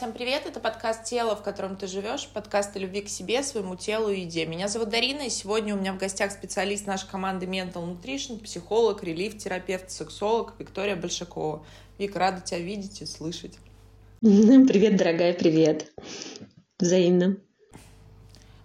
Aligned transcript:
всем 0.00 0.14
привет! 0.14 0.46
Это 0.46 0.60
подкаст 0.60 1.04
«Тело, 1.04 1.36
в 1.36 1.42
котором 1.42 1.76
ты 1.76 1.86
живешь», 1.86 2.26
подкаст 2.32 2.74
о 2.74 2.78
любви 2.78 3.02
к 3.02 3.08
себе, 3.10 3.42
своему 3.42 3.76
телу 3.76 4.08
и 4.08 4.20
еде. 4.20 4.46
Меня 4.46 4.66
зовут 4.66 4.88
Дарина, 4.88 5.26
и 5.26 5.28
сегодня 5.28 5.74
у 5.74 5.78
меня 5.78 5.92
в 5.92 5.98
гостях 5.98 6.32
специалист 6.32 6.86
нашей 6.86 7.06
команды 7.06 7.44
Mental 7.44 7.84
Nutrition, 7.84 8.42
психолог, 8.42 9.04
релиф-терапевт, 9.04 9.90
сексолог 9.90 10.54
Виктория 10.58 10.96
Большакова. 10.96 11.66
Вик, 11.98 12.16
рада 12.16 12.40
тебя 12.40 12.60
видеть 12.60 13.02
и 13.02 13.04
слышать. 13.04 13.58
Привет, 14.22 14.96
дорогая, 14.96 15.34
привет. 15.34 15.92
Взаимно. 16.78 17.36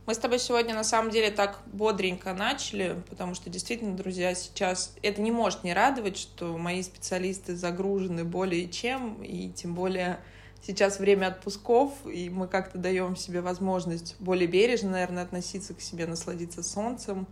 Мы 0.06 0.14
с 0.14 0.18
тобой 0.18 0.40
сегодня 0.40 0.74
на 0.74 0.86
самом 0.86 1.12
деле 1.12 1.32
так 1.32 1.60
бодренько 1.66 2.34
начали, 2.34 2.96
потому 3.10 3.36
что 3.36 3.50
действительно, 3.50 3.98
друзья, 3.98 4.34
сейчас 4.36 4.96
это 5.02 5.22
не 5.22 5.32
может 5.32 5.66
не 5.66 5.74
радовать, 5.74 6.16
что 6.16 6.58
мои 6.58 6.82
специалисты 6.82 7.58
загружены 7.58 8.24
более 8.24 8.70
чем, 8.70 9.22
и 9.22 9.50
тем 9.50 9.76
более 9.76 10.22
сейчас 10.66 11.00
время 11.00 11.28
отпусков, 11.28 11.92
и 12.06 12.30
мы 12.30 12.48
как-то 12.48 12.78
даем 12.78 13.16
себе 13.16 13.42
возможность 13.42 14.16
более 14.20 14.48
бережно, 14.48 14.92
наверное, 14.92 15.24
относиться 15.24 15.74
к 15.74 15.82
себе, 15.82 16.08
насладиться 16.08 16.64
солнцем, 16.64 17.28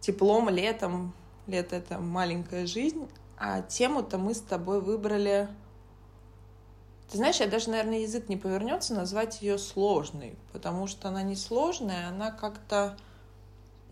теплом, 0.00 0.48
летом. 0.48 1.12
Лето— 1.46 1.76
это 1.76 1.98
маленькая 1.98 2.66
жизнь. 2.66 3.08
А 3.38 3.62
тему-то 3.62 4.18
мы 4.18 4.34
с 4.34 4.40
тобой 4.40 4.80
выбрали... 4.80 5.48
Ты 7.10 7.16
знаешь, 7.16 7.40
я 7.40 7.46
даже, 7.46 7.70
наверное, 7.70 8.00
язык 8.00 8.28
не 8.28 8.36
повернется 8.36 8.94
назвать 8.94 9.40
ее 9.40 9.56
сложной, 9.56 10.36
потому 10.52 10.86
что 10.86 11.08
она 11.08 11.22
не 11.22 11.36
сложная, 11.36 12.08
она 12.08 12.30
как-то, 12.30 12.98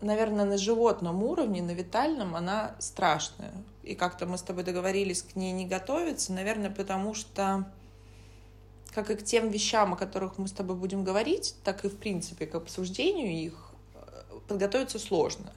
наверное, 0.01 0.45
на 0.45 0.57
животном 0.57 1.23
уровне, 1.23 1.63
на 1.63 1.71
витальном, 1.71 2.35
она 2.35 2.75
страшная. 2.77 3.53
И 3.81 3.95
как-то 3.95 4.27
мы 4.27 4.37
с 4.37 4.43
тобой 4.43 4.63
договорились 4.63 5.23
к 5.23 5.35
ней 5.35 5.51
не 5.51 5.65
готовиться, 5.65 6.31
наверное, 6.31 6.69
потому 6.69 7.15
что 7.15 7.65
как 8.97 9.11
и 9.11 9.15
к 9.15 9.23
тем 9.23 9.49
вещам, 9.49 9.93
о 9.93 9.95
которых 9.95 10.39
мы 10.39 10.47
с 10.47 10.51
тобой 10.51 10.75
будем 10.75 11.03
говорить, 11.03 11.53
так 11.63 11.85
и, 11.85 11.87
в 11.87 11.97
принципе, 11.97 12.47
к 12.47 12.55
обсуждению 12.55 13.31
их, 13.31 13.53
э, 13.93 13.99
подготовиться 14.47 14.97
сложно. 14.97 15.53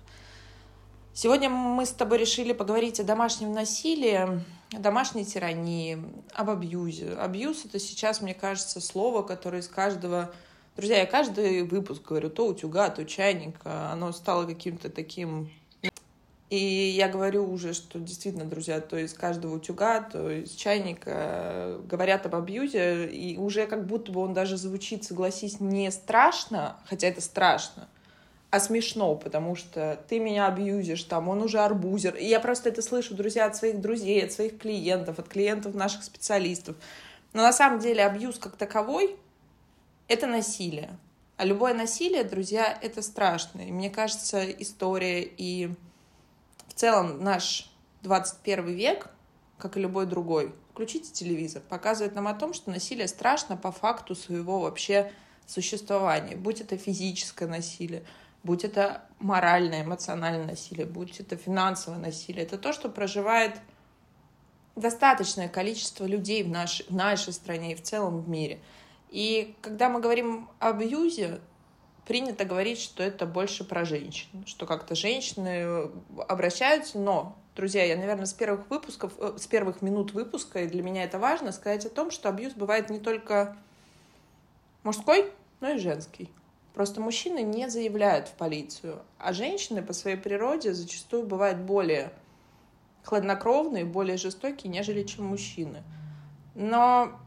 Сегодня 1.15 1.49
мы 1.49 1.87
с 1.87 1.91
тобой 1.93 2.19
решили 2.19 2.53
поговорить 2.53 3.01
о 3.01 3.03
домашнем 3.03 3.55
насилии, 3.55 4.45
о 4.77 4.79
домашней 4.79 5.25
тирании, 5.25 6.05
об 6.35 6.51
абьюзе. 6.51 7.15
Абьюз— 7.15 7.65
это 7.65 7.79
сейчас, 7.79 8.21
мне 8.21 8.35
кажется, 8.35 8.79
слово, 8.79 9.23
которое 9.23 9.63
из 9.63 9.69
каждого... 9.69 10.31
Друзья, 10.77 10.99
я 10.99 11.07
каждый 11.07 11.63
выпуск 11.63 12.03
говорю, 12.07 12.29
то 12.29 12.47
утюга, 12.47 12.91
то 12.91 13.07
чайника, 13.07 13.91
оно 13.91 14.13
стало 14.13 14.45
каким-то 14.45 14.91
таким 14.91 15.51
и 16.51 16.57
я 16.57 17.09
говорю 17.09 17.49
уже, 17.49 17.73
что 17.73 18.01
действительно, 18.01 18.45
друзья, 18.45 18.81
то 18.81 18.97
из 18.97 19.15
каждого 19.15 19.55
утюга, 19.55 20.01
то 20.01 20.29
из 20.29 20.51
чайника 20.51 21.11
э, 21.15 21.81
говорят 21.87 22.27
об 22.27 22.35
абьюзе, 22.35 23.07
и 23.07 23.39
уже 23.39 23.69
как 23.69 23.87
будто 23.87 24.11
бы 24.11 24.21
он 24.21 24.35
даже 24.35 24.57
звучит, 24.57 25.05
согласись, 25.05 25.61
не 25.61 25.89
страшно, 25.93 26.77
хотя 26.87 27.07
это 27.07 27.21
страшно, 27.21 27.89
а 28.51 28.59
смешно, 28.59 29.15
потому 29.15 29.55
что 29.55 30.03
ты 30.09 30.19
меня 30.19 30.49
абьюзишь, 30.49 31.05
там, 31.05 31.29
он 31.29 31.41
уже 31.41 31.61
арбузер. 31.61 32.17
И 32.17 32.27
я 32.27 32.41
просто 32.41 32.71
это 32.71 32.83
слышу, 32.83 33.15
друзья, 33.15 33.47
от 33.47 33.55
своих 33.55 33.81
друзей, 33.81 34.25
от 34.25 34.33
своих 34.33 34.59
клиентов, 34.59 35.21
от 35.21 35.29
клиентов 35.29 35.77
наших 35.77 36.03
специалистов. 36.03 36.75
Но 37.33 37.43
на 37.43 37.53
самом 37.53 37.79
деле 37.79 38.05
абьюз 38.05 38.41
как 38.41 38.57
таковой— 38.57 39.15
это 40.09 40.27
насилие. 40.27 40.91
А 41.37 41.45
любое 41.45 41.75
насилие, 41.75 42.25
друзья, 42.25 42.77
это 42.83 43.03
страшно. 43.03 43.61
И 43.61 43.71
мне 43.71 43.89
кажется, 43.89 44.45
история 44.51 45.23
и 45.23 45.71
целом 46.81 47.23
наш 47.23 47.71
21 48.03 48.67
век, 48.69 49.09
как 49.59 49.77
и 49.77 49.81
любой 49.81 50.07
другой, 50.07 50.55
включите 50.73 51.13
телевизор, 51.13 51.63
показывает 51.69 52.15
нам 52.15 52.27
о 52.27 52.35
том, 52.35 52.55
что 52.55 52.71
насилие 52.71 53.07
страшно 53.07 53.59
по 53.59 53.71
факту 53.71 54.15
своего 54.15 54.61
вообще 54.61 55.13
существования. 55.47 56.37
Будь 56.37 56.63
это 56.63 56.79
физическое 56.79 57.47
насилие, 57.47 58.03
будь 58.43 58.65
это 58.65 59.03
моральное, 59.19 59.85
эмоциональное 59.85 60.47
насилие, 60.47 60.87
будь 60.87 61.21
это 61.21 61.37
финансовое 61.37 61.99
насилие. 61.99 62.45
Это 62.45 62.57
то, 62.57 62.73
что 62.73 62.89
проживает 62.89 63.61
достаточное 64.75 65.49
количество 65.49 66.07
людей 66.07 66.43
в, 66.43 66.49
наш, 66.49 66.83
в 66.89 66.95
нашей 66.95 67.35
стране 67.35 67.73
и 67.73 67.75
в 67.75 67.83
целом 67.83 68.23
в 68.23 68.29
мире. 68.29 68.59
И 69.11 69.55
когда 69.61 69.91
мы 69.91 70.01
говорим 70.01 70.49
об 70.61 70.77
абьюзе, 70.77 71.41
принято 72.07 72.45
говорить, 72.45 72.81
что 72.81 73.03
это 73.03 73.27
больше 73.27 73.65
про 73.65 73.85
женщин, 73.85 74.29
что 74.47 74.67
как-то 74.67 74.95
женщины 74.95 75.91
обращаются, 76.29 76.99
но 76.99 77.37
Друзья, 77.57 77.85
я, 77.85 77.97
наверное, 77.97 78.25
с 78.25 78.33
первых 78.33 78.71
выпусков, 78.71 79.13
э, 79.19 79.35
с 79.37 79.47
первых 79.47 79.83
минут 79.83 80.13
выпуска, 80.13 80.63
и 80.63 80.67
для 80.67 80.83
меня 80.83 81.05
это 81.05 81.19
важно, 81.19 81.53
сказать 81.53 81.85
о 81.85 81.91
том, 81.91 82.11
что 82.11 82.31
абьюз 82.31 82.55
бывает 82.55 82.89
не 82.89 82.99
только 83.01 83.55
мужской, 84.83 85.31
но 85.61 85.71
и 85.71 85.79
женский. 85.79 86.31
Просто 86.75 87.03
мужчины 87.03 87.43
не 87.43 87.69
заявляют 87.69 88.29
в 88.29 88.33
полицию, 88.33 89.03
а 89.19 89.35
женщины 89.35 89.83
по 89.83 89.93
своей 89.93 90.17
природе 90.17 90.73
зачастую 90.73 91.27
бывают 91.27 91.59
более 91.59 92.13
хладнокровные, 93.05 93.85
более 93.85 94.17
жестокие, 94.17 94.71
нежели 94.71 95.03
чем 95.03 95.27
мужчины. 95.27 95.83
Но 96.55 97.20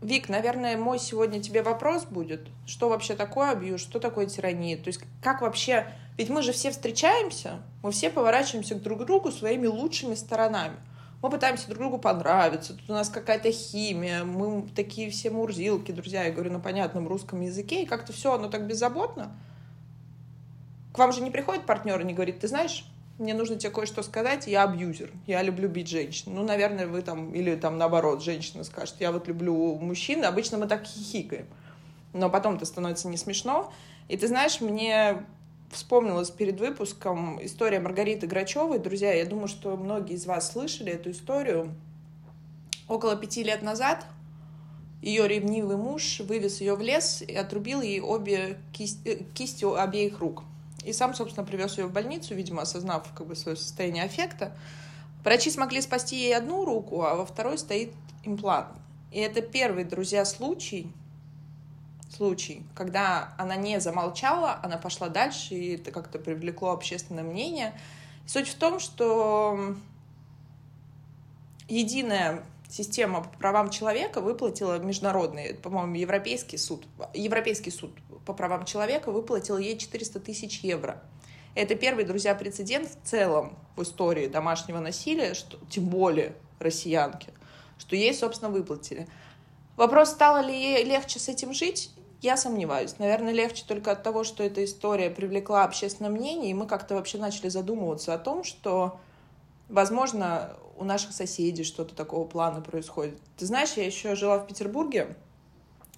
Вик, 0.00 0.28
наверное, 0.28 0.76
мой 0.76 0.98
сегодня 1.00 1.42
тебе 1.42 1.62
вопрос 1.62 2.04
будет. 2.04 2.46
Что 2.66 2.88
вообще 2.88 3.16
такое 3.16 3.50
абьюз, 3.50 3.80
что 3.80 3.98
такое 3.98 4.26
тирания? 4.26 4.76
То 4.76 4.88
есть 4.88 5.00
как 5.22 5.40
вообще... 5.40 5.86
Ведь 6.16 6.30
мы 6.30 6.42
же 6.42 6.52
все 6.52 6.70
встречаемся, 6.70 7.62
мы 7.82 7.92
все 7.92 8.10
поворачиваемся 8.10 8.74
к 8.74 8.82
друг 8.82 9.04
другу 9.04 9.30
своими 9.30 9.66
лучшими 9.66 10.14
сторонами. 10.14 10.76
Мы 11.20 11.30
пытаемся 11.30 11.66
друг 11.66 11.78
другу 11.78 11.98
понравиться, 11.98 12.74
тут 12.74 12.90
у 12.90 12.92
нас 12.92 13.08
какая-то 13.08 13.50
химия, 13.50 14.22
мы 14.22 14.68
такие 14.74 15.10
все 15.10 15.30
мурзилки, 15.30 15.90
друзья, 15.90 16.24
я 16.24 16.32
говорю 16.32 16.52
на 16.52 16.60
понятном 16.60 17.08
русском 17.08 17.40
языке, 17.40 17.82
и 17.82 17.86
как-то 17.86 18.12
все, 18.12 18.34
оно 18.34 18.48
так 18.48 18.68
беззаботно. 18.68 19.36
К 20.92 20.98
вам 20.98 21.12
же 21.12 21.20
не 21.22 21.32
приходит 21.32 21.66
партнер 21.66 22.00
и 22.00 22.04
не 22.04 22.14
говорит, 22.14 22.38
ты 22.38 22.46
знаешь, 22.46 22.84
мне 23.18 23.34
нужно 23.34 23.56
тебе 23.56 23.70
кое-что 23.70 24.02
сказать, 24.02 24.46
я 24.46 24.62
абьюзер, 24.62 25.10
я 25.26 25.42
люблю 25.42 25.68
бить 25.68 25.88
женщин. 25.88 26.34
Ну, 26.34 26.44
наверное, 26.44 26.86
вы 26.86 27.02
там, 27.02 27.34
или 27.34 27.56
там 27.56 27.76
наоборот, 27.76 28.22
женщина 28.22 28.64
скажет, 28.64 28.94
я 29.00 29.10
вот 29.10 29.26
люблю 29.26 29.74
мужчин, 29.76 30.24
обычно 30.24 30.58
мы 30.58 30.66
так 30.66 30.84
хихикаем. 30.84 31.46
Но 32.12 32.30
потом 32.30 32.56
это 32.56 32.64
становится 32.64 33.08
не 33.08 33.16
смешно. 33.16 33.72
И 34.08 34.16
ты 34.16 34.28
знаешь, 34.28 34.60
мне 34.60 35.24
вспомнилась 35.70 36.30
перед 36.30 36.60
выпуском 36.60 37.44
история 37.44 37.80
Маргариты 37.80 38.26
Грачевой. 38.26 38.78
Друзья, 38.78 39.12
я 39.12 39.26
думаю, 39.26 39.48
что 39.48 39.76
многие 39.76 40.14
из 40.14 40.24
вас 40.24 40.52
слышали 40.52 40.92
эту 40.92 41.10
историю. 41.10 41.74
Около 42.88 43.16
пяти 43.16 43.42
лет 43.42 43.62
назад 43.62 44.06
ее 45.02 45.28
ревнивый 45.28 45.76
муж 45.76 46.20
вывез 46.20 46.60
ее 46.60 46.74
в 46.74 46.80
лес 46.80 47.22
и 47.22 47.34
отрубил 47.34 47.82
ей 47.82 48.00
обе 48.00 48.58
кисти, 48.72 49.08
э, 49.08 49.24
кисти 49.34 49.64
обеих 49.64 50.20
рук. 50.20 50.42
И 50.88 50.92
сам, 50.94 51.12
собственно, 51.12 51.44
привез 51.44 51.76
ее 51.76 51.84
в 51.84 51.92
больницу, 51.92 52.34
видимо, 52.34 52.62
осознав 52.62 53.12
как 53.12 53.26
бы 53.26 53.36
свое 53.36 53.58
состояние 53.58 54.04
аффекта. 54.04 54.52
Врачи 55.22 55.50
смогли 55.50 55.82
спасти 55.82 56.16
ей 56.16 56.34
одну 56.34 56.64
руку, 56.64 57.02
а 57.02 57.14
во 57.14 57.26
второй 57.26 57.58
стоит 57.58 57.92
имплант. 58.24 58.68
И 59.12 59.20
это 59.20 59.42
первый, 59.42 59.84
друзья, 59.84 60.24
случай, 60.24 60.90
случай, 62.16 62.62
когда 62.74 63.34
она 63.36 63.54
не 63.56 63.80
замолчала, 63.80 64.60
она 64.62 64.78
пошла 64.78 65.10
дальше, 65.10 65.54
и 65.54 65.74
это 65.74 65.90
как-то 65.90 66.18
привлекло 66.18 66.70
общественное 66.70 67.22
мнение. 67.22 67.78
Суть 68.26 68.48
в 68.48 68.54
том, 68.54 68.80
что 68.80 69.76
единая 71.68 72.42
система 72.68 73.22
по 73.22 73.38
правам 73.38 73.70
человека 73.70 74.20
выплатила 74.20 74.78
международный, 74.78 75.54
по-моему, 75.54 75.94
Европейский 75.94 76.58
суд, 76.58 76.86
Европейский 77.14 77.70
суд 77.70 77.92
по 78.26 78.34
правам 78.34 78.64
человека 78.64 79.10
выплатил 79.10 79.58
ей 79.58 79.78
400 79.78 80.20
тысяч 80.20 80.60
евро. 80.60 81.02
Это 81.54 81.74
первый, 81.74 82.04
друзья, 82.04 82.34
прецедент 82.34 82.88
в 82.88 83.08
целом 83.08 83.58
в 83.74 83.82
истории 83.82 84.26
домашнего 84.26 84.78
насилия, 84.80 85.34
что, 85.34 85.58
тем 85.70 85.86
более 85.86 86.34
россиянки, 86.58 87.28
что 87.78 87.96
ей, 87.96 88.14
собственно, 88.14 88.50
выплатили. 88.50 89.08
Вопрос, 89.76 90.10
стало 90.10 90.40
ли 90.40 90.54
ей 90.54 90.84
легче 90.84 91.18
с 91.18 91.28
этим 91.28 91.52
жить, 91.52 91.90
я 92.20 92.36
сомневаюсь. 92.36 92.98
Наверное, 92.98 93.32
легче 93.32 93.64
только 93.66 93.92
от 93.92 94.02
того, 94.02 94.24
что 94.24 94.42
эта 94.42 94.64
история 94.64 95.08
привлекла 95.08 95.64
общественное 95.64 96.10
мнение, 96.10 96.50
и 96.50 96.54
мы 96.54 96.66
как-то 96.66 96.96
вообще 96.96 97.18
начали 97.18 97.48
задумываться 97.48 98.12
о 98.12 98.18
том, 98.18 98.44
что, 98.44 99.00
возможно, 99.68 100.56
у 100.76 100.84
наших 100.84 101.12
соседей 101.12 101.64
что-то 101.64 101.94
такого 101.94 102.26
плана 102.26 102.60
происходит. 102.60 103.18
Ты 103.36 103.46
знаешь, 103.46 103.72
я 103.76 103.84
еще 103.84 104.14
жила 104.14 104.38
в 104.38 104.46
Петербурге, 104.46 105.16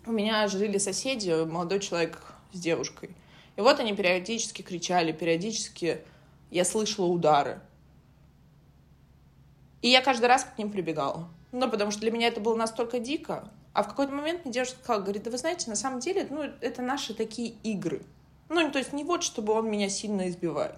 у 0.06 0.12
меня 0.12 0.48
жили 0.48 0.78
соседи, 0.78 1.44
молодой 1.44 1.80
человек 1.80 2.22
с 2.52 2.58
девушкой. 2.58 3.14
И 3.56 3.60
вот 3.60 3.78
они 3.80 3.94
периодически 3.94 4.62
кричали, 4.62 5.12
периодически 5.12 6.02
я 6.50 6.64
слышала 6.64 7.06
удары. 7.06 7.60
И 9.82 9.88
я 9.88 10.02
каждый 10.02 10.26
раз 10.26 10.44
к 10.44 10.58
ним 10.58 10.70
прибегала. 10.70 11.28
Ну, 11.52 11.70
потому 11.70 11.90
что 11.90 12.00
для 12.00 12.10
меня 12.10 12.28
это 12.28 12.40
было 12.40 12.56
настолько 12.56 12.98
дико. 12.98 13.50
А 13.72 13.82
в 13.82 13.88
какой-то 13.88 14.12
момент 14.12 14.44
мне 14.44 14.52
девушка 14.52 14.76
сказала, 14.82 15.02
говорит, 15.02 15.22
да 15.22 15.30
вы 15.30 15.38
знаете, 15.38 15.70
на 15.70 15.76
самом 15.76 16.00
деле, 16.00 16.26
ну, 16.30 16.42
это 16.60 16.82
наши 16.82 17.14
такие 17.14 17.54
игры. 17.62 18.02
Ну, 18.48 18.70
то 18.70 18.78
есть 18.78 18.92
не 18.92 19.04
вот, 19.04 19.22
чтобы 19.22 19.52
он 19.52 19.70
меня 19.70 19.88
сильно 19.88 20.28
избивает. 20.28 20.76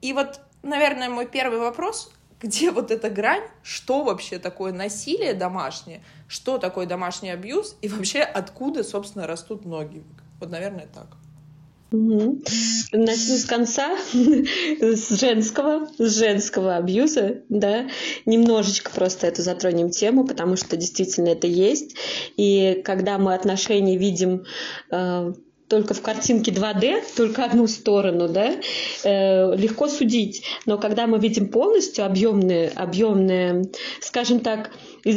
И 0.00 0.12
вот, 0.12 0.40
наверное, 0.62 1.08
мой 1.08 1.26
первый 1.26 1.58
вопрос, 1.58 2.12
где 2.40 2.70
вот 2.70 2.90
эта 2.90 3.10
грань, 3.10 3.42
что 3.62 4.02
вообще 4.02 4.38
такое 4.38 4.72
насилие 4.72 5.34
домашнее, 5.34 6.02
что 6.26 6.58
такое 6.58 6.86
домашний 6.86 7.30
абьюз 7.30 7.76
и 7.82 7.88
вообще 7.88 8.20
откуда, 8.20 8.82
собственно, 8.82 9.26
растут 9.26 9.64
ноги. 9.64 10.02
Вот, 10.40 10.50
наверное, 10.50 10.88
так. 10.92 11.16
Угу. 11.92 12.42
Начну 12.92 13.36
с 13.36 13.44
конца, 13.46 13.96
с 14.12 15.20
женского, 15.20 15.88
с 15.98 16.18
женского 16.18 16.76
абьюза, 16.76 17.42
да, 17.48 17.88
немножечко 18.26 18.92
просто 18.92 19.26
эту 19.26 19.42
затронем 19.42 19.90
тему, 19.90 20.24
потому 20.24 20.54
что 20.56 20.76
действительно 20.76 21.30
это 21.30 21.48
есть. 21.48 21.96
И 22.36 22.80
когда 22.84 23.18
мы 23.18 23.34
отношения 23.34 23.98
видим 23.98 24.44
э, 24.92 25.32
только 25.70 25.94
в 25.94 26.02
картинке 26.02 26.50
2D, 26.50 27.02
только 27.16 27.44
одну 27.44 27.68
сторону, 27.68 28.28
да, 28.28 28.56
э, 29.04 29.56
легко 29.56 29.86
судить. 29.86 30.42
Но 30.66 30.76
когда 30.78 31.06
мы 31.06 31.18
видим 31.20 31.48
полностью 31.48 32.04
объемное, 32.04 32.72
объемное, 32.74 33.64
скажем 34.00 34.40
так, 34.40 34.72
э, 35.04 35.10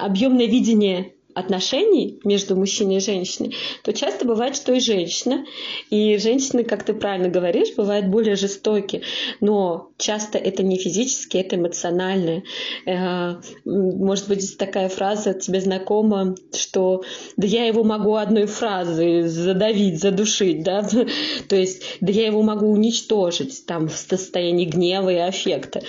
объемное 0.00 0.46
видение 0.46 1.12
отношений 1.34 2.20
между 2.24 2.56
мужчиной 2.56 2.96
и 2.96 3.00
женщиной, 3.00 3.54
то 3.82 3.92
часто 3.92 4.24
бывает, 4.24 4.56
что 4.56 4.72
и 4.72 4.80
женщина. 4.80 5.44
И 5.90 6.16
женщины, 6.18 6.64
как 6.64 6.84
ты 6.84 6.94
правильно 6.94 7.28
говоришь, 7.28 7.74
бывают 7.76 8.06
более 8.06 8.36
жестокие. 8.36 9.02
Но 9.40 9.90
часто 9.98 10.38
это 10.38 10.62
не 10.62 10.78
физически, 10.78 11.36
это 11.36 11.56
эмоциональное. 11.56 12.44
Э, 12.86 13.36
может 13.64 14.28
быть, 14.28 14.56
такая 14.58 14.88
фраза 14.88 15.34
тебе 15.34 15.60
знакома, 15.60 16.34
что 16.52 17.02
да 17.36 17.46
я 17.46 17.66
его 17.66 17.84
могу 17.84 18.14
одной 18.14 18.46
фразой 18.46 19.22
задавить, 19.22 20.00
задушить, 20.00 20.62
да? 20.62 20.82
То 21.48 21.56
есть 21.56 21.82
да 22.00 22.12
я 22.12 22.26
его 22.26 22.42
могу 22.42 22.66
уничтожить 22.68 23.66
там 23.66 23.88
в 23.88 23.96
состоянии 23.96 24.66
гнева 24.66 25.10
и 25.10 25.16
аффекта. 25.16 25.82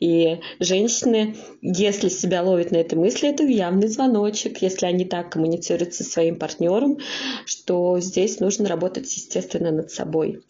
И 0.00 0.38
женщины, 0.58 1.36
если 1.62 2.08
себя 2.08 2.42
ловят 2.42 2.70
на 2.70 2.76
этой 2.76 2.98
мысли, 2.98 3.28
это 3.28 3.44
явный 3.44 3.88
звоночек. 3.88 4.62
Если 4.62 4.86
они 4.90 5.04
так 5.04 5.32
коммуницируют 5.32 5.94
со 5.94 6.04
своим 6.04 6.38
партнером, 6.38 6.98
что 7.46 7.98
здесь 8.00 8.40
нужно 8.40 8.68
работать, 8.68 9.12
естественно, 9.14 9.70
над 9.70 9.90
собой. 9.90 10.42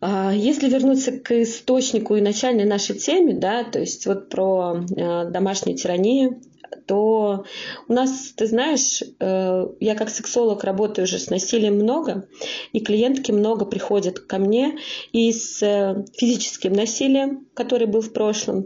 А, 0.00 0.32
если 0.34 0.68
вернуться 0.68 1.12
к 1.12 1.30
источнику 1.42 2.16
и 2.16 2.20
начальной 2.20 2.64
нашей 2.64 2.98
теме, 2.98 3.34
да, 3.34 3.64
то 3.64 3.78
есть 3.78 4.06
вот 4.06 4.28
про 4.28 4.76
э, 4.76 5.30
домашнюю 5.30 5.76
тиранию, 5.76 6.40
то 6.86 7.44
у 7.88 7.92
нас, 7.92 8.32
ты 8.36 8.46
знаешь, 8.46 9.02
э, 9.18 9.66
я 9.80 9.94
как 9.94 10.10
сексолог 10.10 10.64
работаю 10.64 11.04
уже 11.04 11.18
с 11.18 11.30
насилием 11.30 11.74
много, 11.74 12.28
и 12.72 12.80
клиентки 12.80 13.32
много 13.32 13.64
приходят 13.64 14.18
ко 14.18 14.38
мне 14.38 14.78
и 15.12 15.32
с 15.32 15.62
э, 15.62 16.04
физическим 16.14 16.72
насилием, 16.72 17.46
который 17.54 17.86
был 17.86 18.00
в 18.00 18.12
прошлом. 18.12 18.64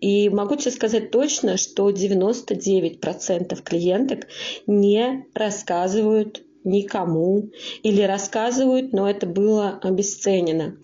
И 0.00 0.28
могу 0.28 0.56
тебе 0.56 0.70
сказать 0.70 1.10
точно, 1.10 1.56
что 1.56 1.90
99% 1.90 3.62
клиенток 3.62 4.26
не 4.66 5.26
рассказывают 5.34 6.42
никому 6.64 7.50
или 7.82 8.02
рассказывают, 8.02 8.92
но 8.92 9.08
это 9.08 9.26
было 9.26 9.80
обесценено. 9.82 10.76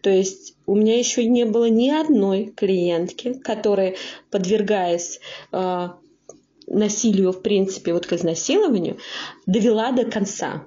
То 0.00 0.10
есть 0.10 0.54
у 0.66 0.76
меня 0.76 0.98
еще 0.98 1.24
не 1.26 1.44
было 1.44 1.68
ни 1.68 1.90
одной 1.90 2.52
клиентки, 2.56 3.34
которая, 3.34 3.96
подвергаясь 4.30 5.20
э, 5.52 5.88
насилию, 6.66 7.32
в 7.32 7.42
принципе, 7.42 7.92
вот 7.92 8.06
к 8.06 8.12
изнасилованию, 8.12 8.98
довела 9.46 9.92
до 9.92 10.04
конца. 10.04 10.66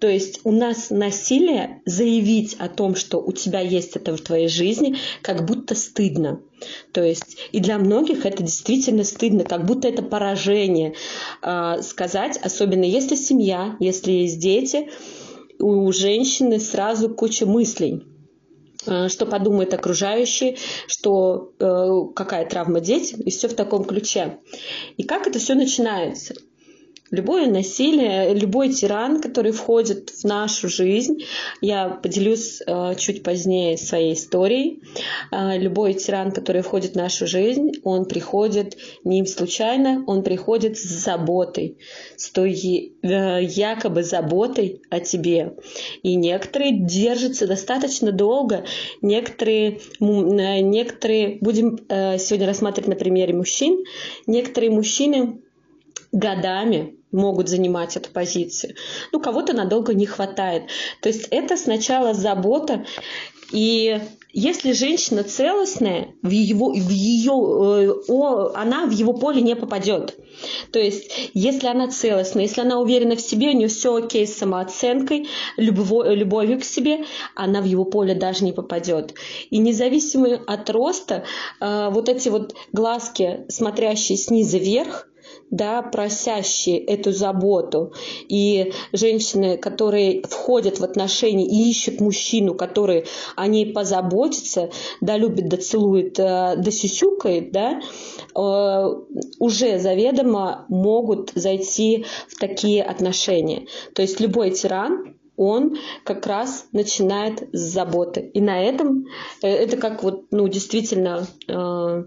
То 0.00 0.08
есть 0.08 0.40
у 0.44 0.50
нас 0.50 0.90
насилие 0.90 1.82
заявить 1.84 2.56
о 2.58 2.68
том, 2.68 2.96
что 2.96 3.18
у 3.18 3.32
тебя 3.32 3.60
есть 3.60 3.96
это 3.96 4.16
в 4.16 4.20
твоей 4.20 4.48
жизни, 4.48 4.96
как 5.22 5.46
будто 5.46 5.74
стыдно. 5.74 6.40
То 6.92 7.02
есть 7.02 7.38
и 7.52 7.60
для 7.60 7.78
многих 7.78 8.26
это 8.26 8.42
действительно 8.42 9.04
стыдно, 9.04 9.44
как 9.44 9.66
будто 9.66 9.88
это 9.88 10.02
поражение 10.02 10.94
э, 11.42 11.82
сказать, 11.82 12.38
особенно 12.42 12.84
если 12.84 13.14
семья, 13.14 13.76
если 13.78 14.12
есть 14.12 14.40
дети, 14.40 14.88
у 15.60 15.90
женщины 15.92 16.58
сразу 16.58 17.08
куча 17.08 17.46
мыслей 17.46 18.04
что 18.82 19.26
подумают 19.26 19.74
окружающие, 19.74 20.56
что 20.86 21.52
э, 21.58 22.14
какая 22.14 22.48
травма 22.48 22.80
детям, 22.80 23.20
и 23.20 23.30
все 23.30 23.48
в 23.48 23.54
таком 23.54 23.84
ключе. 23.84 24.38
И 24.96 25.02
как 25.02 25.26
это 25.26 25.38
все 25.38 25.54
начинается? 25.54 26.34
Любое 27.10 27.46
насилие, 27.46 28.34
любой 28.34 28.68
тиран, 28.68 29.22
который 29.22 29.52
входит 29.52 30.10
в 30.10 30.24
нашу 30.24 30.68
жизнь, 30.68 31.24
я 31.62 31.88
поделюсь 31.88 32.60
э, 32.66 32.94
чуть 32.98 33.22
позднее 33.22 33.78
своей 33.78 34.12
историей. 34.12 34.82
Э, 35.32 35.56
любой 35.56 35.94
тиран, 35.94 36.32
который 36.32 36.60
входит 36.60 36.92
в 36.92 36.96
нашу 36.96 37.26
жизнь, 37.26 37.72
он 37.82 38.04
приходит 38.04 38.76
не 39.04 39.24
случайно, 39.24 40.04
он 40.06 40.22
приходит 40.22 40.76
с 40.76 40.82
заботой, 40.82 41.78
с 42.16 42.28
той 42.28 42.52
э, 42.52 43.42
якобы 43.42 44.02
заботой 44.02 44.82
о 44.90 45.00
тебе. 45.00 45.54
И 46.02 46.14
некоторые 46.14 46.78
держатся 46.78 47.46
достаточно 47.46 48.12
долго, 48.12 48.66
некоторые, 49.00 49.80
некоторые 49.98 51.38
будем 51.40 51.78
сегодня 51.88 52.46
рассматривать 52.46 52.88
на 52.88 52.96
примере 52.96 53.32
мужчин, 53.32 53.84
некоторые 54.26 54.70
мужчины 54.70 55.40
годами 56.12 56.97
могут 57.12 57.48
занимать 57.48 57.96
эту 57.96 58.10
позицию. 58.10 58.74
Ну, 59.12 59.20
кого-то 59.20 59.54
надолго 59.54 59.94
не 59.94 60.06
хватает. 60.06 60.64
То 61.00 61.08
есть 61.08 61.28
это 61.30 61.56
сначала 61.56 62.14
забота. 62.14 62.84
И 63.50 63.98
если 64.32 64.72
женщина 64.72 65.24
целостная, 65.24 66.14
в 66.22 66.28
его, 66.28 66.72
в 66.72 66.90
ее, 66.90 67.32
э, 67.32 67.92
о, 68.08 68.52
она 68.54 68.84
в 68.84 68.90
его 68.90 69.14
поле 69.14 69.40
не 69.40 69.56
попадет. 69.56 70.18
То 70.70 70.78
есть, 70.78 71.30
если 71.32 71.66
она 71.66 71.88
целостная, 71.88 72.42
если 72.42 72.60
она 72.60 72.78
уверена 72.78 73.16
в 73.16 73.20
себе, 73.20 73.48
у 73.48 73.52
нее 73.52 73.68
все 73.68 73.96
окей 73.96 74.26
с 74.26 74.36
самооценкой, 74.36 75.28
любовью, 75.56 76.14
любовью 76.14 76.60
к 76.60 76.64
себе, 76.64 77.04
она 77.34 77.62
в 77.62 77.64
его 77.64 77.86
поле 77.86 78.14
даже 78.14 78.44
не 78.44 78.52
попадет. 78.52 79.14
И 79.48 79.58
независимо 79.58 80.38
от 80.46 80.68
роста, 80.68 81.24
э, 81.60 81.88
вот 81.90 82.10
эти 82.10 82.28
вот 82.28 82.54
глазки, 82.72 83.46
смотрящие 83.48 84.18
снизу 84.18 84.58
вверх, 84.58 85.08
да, 85.50 85.82
просящие 85.82 86.78
эту 86.78 87.12
заботу. 87.12 87.92
И 88.28 88.72
женщины, 88.92 89.56
которые 89.56 90.22
входят 90.22 90.78
в 90.78 90.84
отношения 90.84 91.46
и 91.46 91.70
ищут 91.70 92.00
мужчину, 92.00 92.54
который 92.54 93.06
о 93.36 93.46
ней 93.46 93.72
позаботится, 93.72 94.70
да, 95.00 95.16
любит, 95.16 95.48
да 95.48 95.56
целует, 95.56 96.18
э, 96.18 96.56
да 96.56 96.70
сюсюкает, 96.70 97.52
да, 97.52 97.80
э, 98.34 98.88
уже 99.38 99.78
заведомо 99.78 100.66
могут 100.68 101.32
зайти 101.34 102.04
в 102.28 102.38
такие 102.38 102.82
отношения. 102.82 103.66
То 103.94 104.02
есть 104.02 104.20
любой 104.20 104.50
тиран, 104.50 105.17
он 105.38 105.78
как 106.04 106.26
раз 106.26 106.66
начинает 106.72 107.48
с 107.54 107.60
заботы. 107.60 108.20
И 108.34 108.40
на 108.40 108.60
этом 108.60 109.06
э, 109.40 109.48
это 109.48 109.76
как 109.76 110.02
вот, 110.02 110.26
ну, 110.32 110.48
действительно 110.48 111.26
э, 111.46 112.04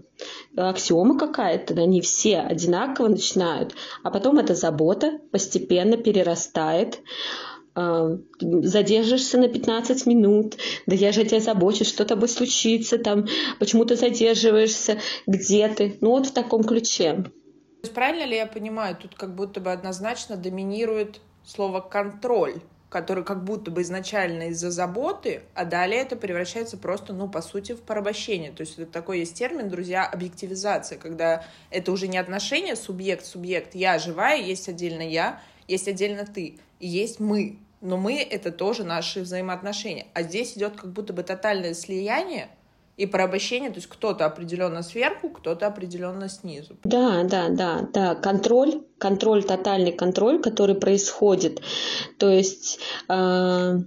аксиома 0.56 1.18
какая-то, 1.18 1.74
они 1.74 2.02
все 2.02 2.40
одинаково 2.40 3.08
начинают, 3.08 3.74
а 4.04 4.10
потом 4.10 4.38
эта 4.38 4.54
забота 4.54 5.18
постепенно 5.32 5.96
перерастает 5.96 7.00
э, 7.74 8.18
задержишься 8.38 9.38
на 9.38 9.48
15 9.48 10.04
минут, 10.04 10.58
да 10.86 10.94
я 10.94 11.10
же 11.10 11.22
о 11.22 11.24
тебе 11.24 11.40
забочусь, 11.40 11.88
что 11.88 12.04
тобой 12.04 12.28
случится, 12.28 12.98
там, 12.98 13.26
почему 13.58 13.86
ты 13.86 13.96
задерживаешься, 13.96 14.98
где 15.26 15.68
ты, 15.68 15.96
ну 16.02 16.10
вот 16.10 16.26
в 16.26 16.32
таком 16.32 16.64
ключе. 16.64 17.24
Правильно 17.94 18.26
ли 18.26 18.36
я 18.36 18.46
понимаю, 18.46 18.94
тут 19.00 19.14
как 19.14 19.34
будто 19.34 19.60
бы 19.60 19.72
однозначно 19.72 20.36
доминирует 20.36 21.20
слово 21.44 21.80
«контроль», 21.80 22.60
который 22.92 23.24
как 23.24 23.42
будто 23.42 23.70
бы 23.70 23.80
изначально 23.82 24.50
из-за 24.50 24.70
заботы, 24.70 25.42
а 25.54 25.64
далее 25.64 26.02
это 26.02 26.14
превращается 26.14 26.76
просто, 26.76 27.14
ну, 27.14 27.26
по 27.26 27.40
сути, 27.40 27.72
в 27.72 27.80
порабощение. 27.80 28.52
То 28.52 28.60
есть 28.60 28.78
это 28.78 28.92
такой 28.92 29.20
есть 29.20 29.34
термин, 29.34 29.70
друзья, 29.70 30.04
объективизация, 30.06 30.98
когда 30.98 31.44
это 31.70 31.90
уже 31.90 32.06
не 32.06 32.18
отношение 32.18 32.76
субъект-субъект, 32.76 33.74
я 33.74 33.98
живая, 33.98 34.40
есть 34.40 34.68
отдельно 34.68 35.02
я, 35.02 35.40
есть 35.66 35.88
отдельно 35.88 36.26
ты, 36.26 36.58
и 36.80 36.86
есть 36.86 37.18
мы. 37.18 37.58
Но 37.80 37.96
мы— 37.96 38.20
это 38.30 38.52
тоже 38.52 38.84
наши 38.84 39.22
взаимоотношения. 39.22 40.06
А 40.12 40.22
здесь 40.22 40.56
идет 40.56 40.76
как 40.76 40.92
будто 40.92 41.12
бы 41.12 41.22
тотальное 41.22 41.74
слияние— 41.74 42.48
и 42.96 43.06
порабощение, 43.06 43.70
то 43.70 43.76
есть 43.76 43.88
кто-то 43.88 44.26
определенно 44.26 44.82
сверху, 44.82 45.30
кто-то 45.30 45.66
определенно 45.66 46.28
снизу. 46.28 46.76
Да, 46.84 47.24
да, 47.24 47.48
да, 47.48 47.88
да, 47.92 48.14
контроль, 48.14 48.82
контроль, 48.98 49.44
тотальный 49.44 49.92
контроль, 49.92 50.40
который 50.40 50.74
происходит, 50.74 51.62
то 52.18 52.28
есть 52.28 52.78
э, 53.08 53.78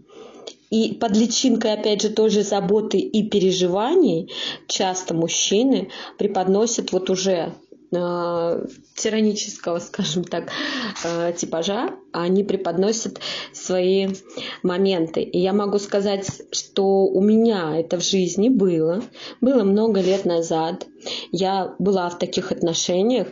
и 0.72 0.94
под 0.94 1.16
личинкой, 1.16 1.74
опять 1.74 2.02
же, 2.02 2.10
тоже 2.10 2.42
заботы 2.42 2.98
и 2.98 3.30
переживаний 3.30 4.34
часто 4.68 5.14
мужчины 5.14 5.90
преподносят 6.18 6.92
вот 6.92 7.10
уже 7.10 7.54
тиранического, 8.96 9.80
скажем 9.80 10.24
так, 10.24 10.50
э, 11.04 11.34
типажа, 11.36 11.92
они 12.12 12.44
преподносят 12.44 13.20
свои 13.54 14.10
моменты. 14.64 15.22
И 15.22 15.40
я 15.40 15.54
могу 15.54 15.80
сказать, 15.80 16.42
что 16.52 17.06
у 17.06 17.22
меня 17.22 17.78
это 17.78 17.98
в 17.98 18.04
жизни 18.04 18.50
было. 18.50 19.02
Было 19.42 19.64
много 19.64 20.02
лет 20.02 20.26
назад. 20.26 20.88
Я 21.32 21.76
была 21.80 22.10
в 22.10 22.18
таких 22.18 22.52
отношениях. 22.52 23.28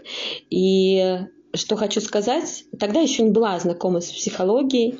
И 0.50 1.20
что 1.56 1.76
хочу 1.76 2.02
сказать, 2.02 2.66
тогда 2.80 3.00
еще 3.00 3.24
не 3.24 3.32
была 3.32 3.60
знакома 3.60 4.02
с 4.02 4.12
психологией. 4.12 5.00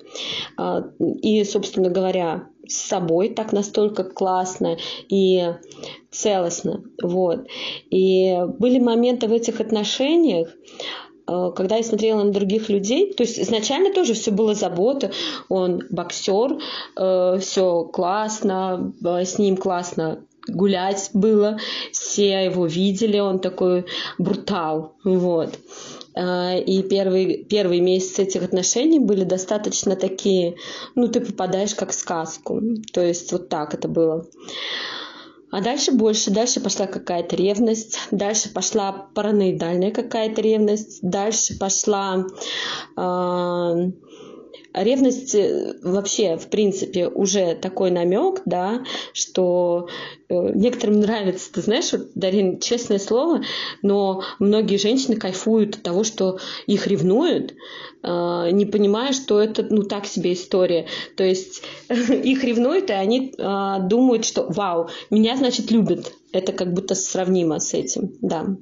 А, 0.58 0.84
и, 1.00 1.44
собственно 1.44 1.90
говоря, 1.90 2.48
с 2.68 2.76
собой 2.76 3.30
так 3.30 3.52
настолько 3.52 4.04
классно 4.04 4.78
и 5.10 5.54
целостно. 6.12 6.84
Вот. 7.02 7.48
И 7.90 8.38
были 8.60 8.80
моменты 8.80 9.28
в 9.28 9.34
этих 9.34 9.60
отношениях, 9.60 10.50
э, 11.28 11.52
когда 11.56 11.78
я 11.78 11.84
смотрела 11.84 12.24
на 12.24 12.32
других 12.32 12.70
людей, 12.70 13.14
то 13.14 13.24
есть 13.24 13.40
изначально 13.40 13.94
тоже 13.94 14.14
все 14.14 14.32
было 14.32 14.54
забота, 14.54 15.12
он 15.50 15.82
боксер, 15.90 16.60
э, 16.96 17.38
все 17.40 17.84
классно, 17.86 18.94
с 19.02 19.38
ним 19.40 19.58
классно 19.58 20.24
гулять 20.48 21.10
было, 21.14 21.58
все 21.92 22.46
его 22.46 22.66
видели, 22.66 23.20
он 23.20 23.40
такой 23.40 23.86
брутал, 24.18 24.94
вот. 25.04 25.58
А, 26.16 26.56
и 26.56 26.84
первые, 26.84 27.44
первые 27.44 27.82
месяцы 27.82 28.24
этих 28.24 28.44
отношений 28.44 29.00
были 29.00 29.24
достаточно 29.24 29.96
такие, 29.96 30.56
ну, 30.96 31.08
ты 31.08 31.22
попадаешь 31.22 31.76
как 31.76 31.92
в 31.92 31.96
сказку. 31.96 32.62
То 32.92 33.02
есть 33.02 33.32
вот 33.32 33.50
так 33.50 33.74
это 33.74 33.88
было. 33.88 34.28
А 35.52 35.62
дальше 35.62 35.92
больше, 35.92 36.32
дальше 36.32 36.60
пошла 36.62 36.88
какая-то 36.88 37.36
ревность, 37.36 38.00
дальше 38.10 38.52
пошла 38.52 39.08
параноидальная 39.14 39.92
какая-то 39.92 40.42
ревность, 40.42 40.98
дальше 41.04 41.60
пошла 41.60 42.26
э, 42.98 43.92
ревность 44.74 45.36
э, 45.36 45.76
вообще, 45.84 46.38
в 46.38 46.48
принципе, 46.48 47.08
уже 47.08 47.56
такой 47.56 47.92
намек, 47.92 48.42
да, 48.46 48.84
что 49.14 49.88
э, 50.30 50.52
некоторым 50.54 51.00
нравится, 51.00 51.52
ты 51.54 51.62
знаешь, 51.62 51.92
вот, 51.92 52.12
Дарин, 52.16 52.60
честное 52.60 53.00
слово, 53.00 53.44
но 53.82 54.24
многие 54.40 54.78
женщины 54.78 55.16
кайфуют 55.16 55.76
от 55.76 55.84
того, 55.84 56.04
что 56.04 56.40
их 56.66 56.88
ревнуют, 56.88 57.54
э, 58.04 58.50
не 58.52 58.66
понимая, 58.66 59.14
что 59.14 59.40
это, 59.40 59.66
ну, 59.70 59.84
так 59.84 60.06
себе 60.06 60.34
история. 60.34 60.88
То 61.16 61.24
есть 61.24 61.64
их 61.90 62.44
ревнуют, 62.44 62.90
и 62.90 62.94
они 62.94 63.34
думают, 63.38 64.26
что, 64.26 64.46
вау, 64.50 64.90
меня, 65.10 65.38
значит, 65.38 65.72
любят. 65.72 66.14
Это 66.32 66.52
как 66.52 66.74
будто 66.74 66.96
сравнимо 66.96 67.60
с 67.60 67.74
этим, 67.74 68.14
да. 68.22 68.56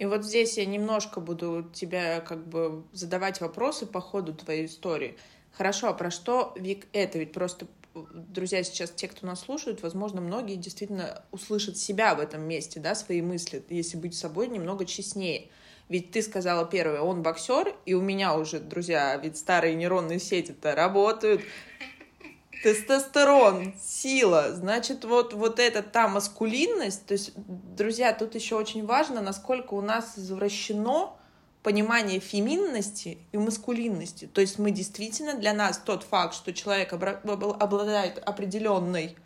И 0.00 0.06
вот 0.06 0.24
здесь 0.24 0.56
я 0.56 0.64
немножко 0.64 1.20
буду 1.20 1.70
тебя 1.74 2.20
как 2.22 2.48
бы 2.48 2.84
задавать 2.90 3.42
вопросы 3.42 3.84
по 3.84 4.00
ходу 4.00 4.32
твоей 4.32 4.64
истории. 4.64 5.18
Хорошо, 5.52 5.88
а 5.88 5.92
про 5.92 6.10
что, 6.10 6.54
Вик, 6.56 6.86
это? 6.94 7.18
Ведь 7.18 7.32
просто, 7.32 7.66
друзья, 7.94 8.62
сейчас 8.62 8.92
те, 8.92 9.08
кто 9.08 9.26
нас 9.26 9.40
слушают, 9.40 9.82
возможно, 9.82 10.22
многие 10.22 10.54
действительно 10.54 11.22
услышат 11.32 11.76
себя 11.76 12.14
в 12.14 12.20
этом 12.20 12.40
месте, 12.40 12.80
да, 12.80 12.94
свои 12.94 13.20
мысли, 13.20 13.62
если 13.68 13.98
быть 13.98 14.14
собой 14.14 14.48
немного 14.48 14.86
честнее. 14.86 15.50
Ведь 15.90 16.12
ты 16.12 16.22
сказала 16.22 16.64
первое, 16.64 17.02
он 17.02 17.22
боксер, 17.22 17.74
и 17.84 17.92
у 17.92 18.00
меня 18.00 18.34
уже, 18.38 18.58
друзья, 18.58 19.14
ведь 19.18 19.36
старые 19.36 19.74
нейронные 19.74 20.18
сети-то 20.18 20.74
работают. 20.74 21.42
Тестостерон, 22.62 23.72
сила, 23.82 24.52
значит, 24.52 25.04
вот, 25.04 25.32
вот 25.32 25.58
эта 25.58 25.82
та 25.82 26.08
маскулинность, 26.08 27.06
то 27.06 27.12
есть, 27.12 27.32
друзья, 27.36 28.12
тут 28.12 28.34
еще 28.34 28.56
очень 28.56 28.84
важно, 28.84 29.22
насколько 29.22 29.74
у 29.74 29.80
нас 29.80 30.18
извращено 30.18 31.16
понимание 31.62 32.20
феминности 32.20 33.18
и 33.32 33.38
маскулинности. 33.38 34.26
То 34.26 34.40
есть 34.40 34.58
мы 34.58 34.70
действительно 34.70 35.34
для 35.34 35.52
нас 35.52 35.78
тот 35.78 36.02
факт, 36.02 36.34
что 36.34 36.52
человек 36.52 36.92
обладает 36.92 38.18
определенной 38.18 39.16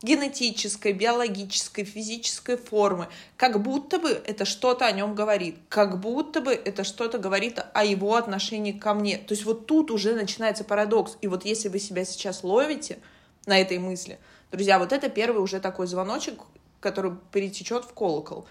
генетической, 0.00 0.92
биологической, 0.92 1.84
физической 1.84 2.56
формы, 2.56 3.08
как 3.36 3.60
будто 3.62 3.98
бы 3.98 4.10
это 4.10 4.44
что-то 4.44 4.86
о 4.86 4.92
нем 4.92 5.14
говорит, 5.14 5.56
как 5.68 5.98
будто 6.00 6.40
бы 6.40 6.52
это 6.52 6.84
что-то 6.84 7.18
говорит 7.18 7.58
о 7.74 7.84
его 7.84 8.14
отношении 8.14 8.72
ко 8.72 8.94
мне. 8.94 9.18
То 9.18 9.32
есть 9.32 9.44
вот 9.44 9.66
тут 9.66 9.90
уже 9.90 10.14
начинается 10.14 10.64
парадокс. 10.64 11.18
И 11.20 11.26
вот 11.26 11.44
если 11.44 11.68
вы 11.68 11.80
себя 11.80 12.04
сейчас 12.04 12.44
ловите 12.44 12.98
на 13.46 13.58
этой 13.58 13.78
мысли, 13.78 14.18
друзья, 14.52 14.78
вот 14.78 14.92
это 14.92 15.08
первый 15.08 15.42
уже 15.42 15.58
такой 15.58 15.88
звоночек, 15.88 16.40
который 16.80 17.12
перетечет 17.32 17.84
в 17.84 17.92
колокол. 17.92 18.46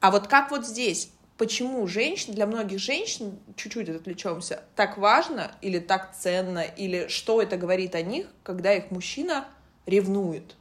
А 0.00 0.10
вот 0.10 0.28
как 0.28 0.50
вот 0.50 0.66
здесь 0.66 1.10
почему 1.36 1.86
женщин, 1.86 2.32
для 2.32 2.46
многих 2.46 2.78
женщин, 2.78 3.38
чуть-чуть 3.56 3.88
отвлечемся, 3.90 4.62
так 4.74 4.96
важно 4.96 5.52
или 5.60 5.78
так 5.78 6.14
ценно, 6.16 6.62
или 6.62 7.08
что 7.08 7.42
это 7.42 7.58
говорит 7.58 7.94
о 7.94 8.00
них, 8.00 8.26
когда 8.42 8.72
их 8.72 8.90
мужчина 8.90 9.46
ревнует. 9.84 10.56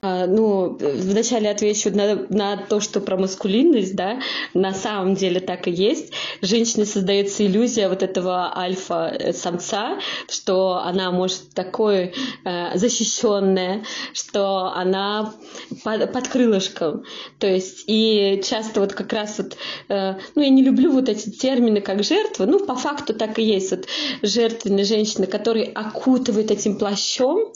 А, 0.00 0.26
ну, 0.26 0.78
вначале 0.78 1.50
отвечу 1.50 1.90
на, 1.90 2.26
на 2.28 2.56
то, 2.56 2.78
что 2.80 3.00
про 3.00 3.16
маскулинность, 3.16 3.96
да, 3.96 4.20
на 4.54 4.72
самом 4.72 5.14
деле 5.14 5.40
так 5.40 5.66
и 5.66 5.72
есть. 5.72 6.12
Женщине 6.40 6.86
создается 6.86 7.44
иллюзия 7.44 7.88
вот 7.88 8.04
этого 8.04 8.56
альфа-самца, 8.56 9.98
что 10.28 10.76
она 10.76 11.10
может 11.10 11.50
такой 11.52 12.14
э, 12.44 12.78
защищенная, 12.78 13.84
что 14.12 14.72
она 14.72 15.34
под, 15.82 16.12
под 16.12 16.28
крылышком. 16.28 17.02
То 17.40 17.48
есть, 17.48 17.84
и 17.88 18.40
часто 18.44 18.80
вот 18.80 18.92
как 18.92 19.12
раз 19.12 19.38
вот, 19.38 19.56
э, 19.88 20.14
ну, 20.36 20.42
я 20.42 20.48
не 20.48 20.62
люблю 20.62 20.92
вот 20.92 21.08
эти 21.08 21.28
термины 21.28 21.80
как 21.80 22.04
жертва, 22.04 22.46
ну, 22.46 22.64
по 22.64 22.76
факту 22.76 23.14
так 23.14 23.40
и 23.40 23.42
есть 23.42 23.72
вот 23.72 23.86
жертвенные 24.22 24.84
женщины, 24.84 25.26
которые 25.26 25.66
окутывают 25.72 26.52
этим 26.52 26.78
плащом, 26.78 27.52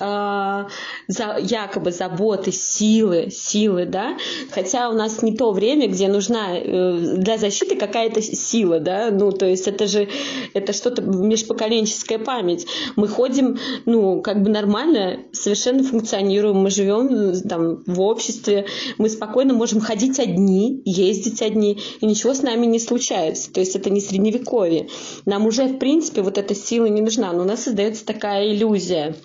э, 0.00 0.64
за, 1.08 1.36
якобы 1.38 1.81
якобы 1.82 1.92
заботы, 1.92 2.52
силы, 2.52 3.28
силы, 3.30 3.86
да, 3.86 4.16
хотя 4.50 4.88
у 4.88 4.92
нас 4.92 5.22
не 5.22 5.36
то 5.36 5.52
время, 5.52 5.88
где 5.88 6.08
нужна 6.08 6.56
э, 6.56 7.16
для 7.16 7.38
защиты 7.38 7.76
какая-то 7.76 8.22
сила, 8.22 8.80
да, 8.80 9.10
ну, 9.10 9.32
то 9.32 9.46
есть 9.46 9.68
это 9.68 9.86
же, 9.86 10.08
это 10.54 10.72
что-то 10.72 11.02
межпоколенческая 11.02 12.18
память. 12.18 12.66
Мы 12.96 13.08
ходим, 13.08 13.58
ну, 13.84 14.22
как 14.22 14.42
бы 14.42 14.50
нормально, 14.50 15.18
совершенно 15.32 15.82
функционируем, 15.82 16.56
мы 16.56 16.70
живем 16.70 17.40
там 17.48 17.82
в 17.86 18.00
обществе, 18.00 18.66
мы 18.98 19.08
спокойно 19.08 19.54
можем 19.54 19.80
ходить 19.80 20.20
одни, 20.20 20.82
ездить 20.84 21.42
одни, 21.42 21.78
и 22.00 22.06
ничего 22.06 22.34
с 22.34 22.42
нами 22.42 22.66
не 22.66 22.78
случается. 22.78 23.52
То 23.52 23.60
есть 23.60 23.76
это 23.76 23.90
не 23.90 24.00
средневековье. 24.00 24.88
Нам 25.26 25.46
уже, 25.46 25.66
в 25.66 25.78
принципе, 25.78 26.22
вот 26.22 26.38
эта 26.38 26.54
сила 26.54 26.86
не 26.86 27.00
нужна, 27.00 27.32
но 27.32 27.42
у 27.42 27.46
нас 27.46 27.64
создается 27.64 28.06
такая 28.06 28.52
иллюзия 28.52 29.16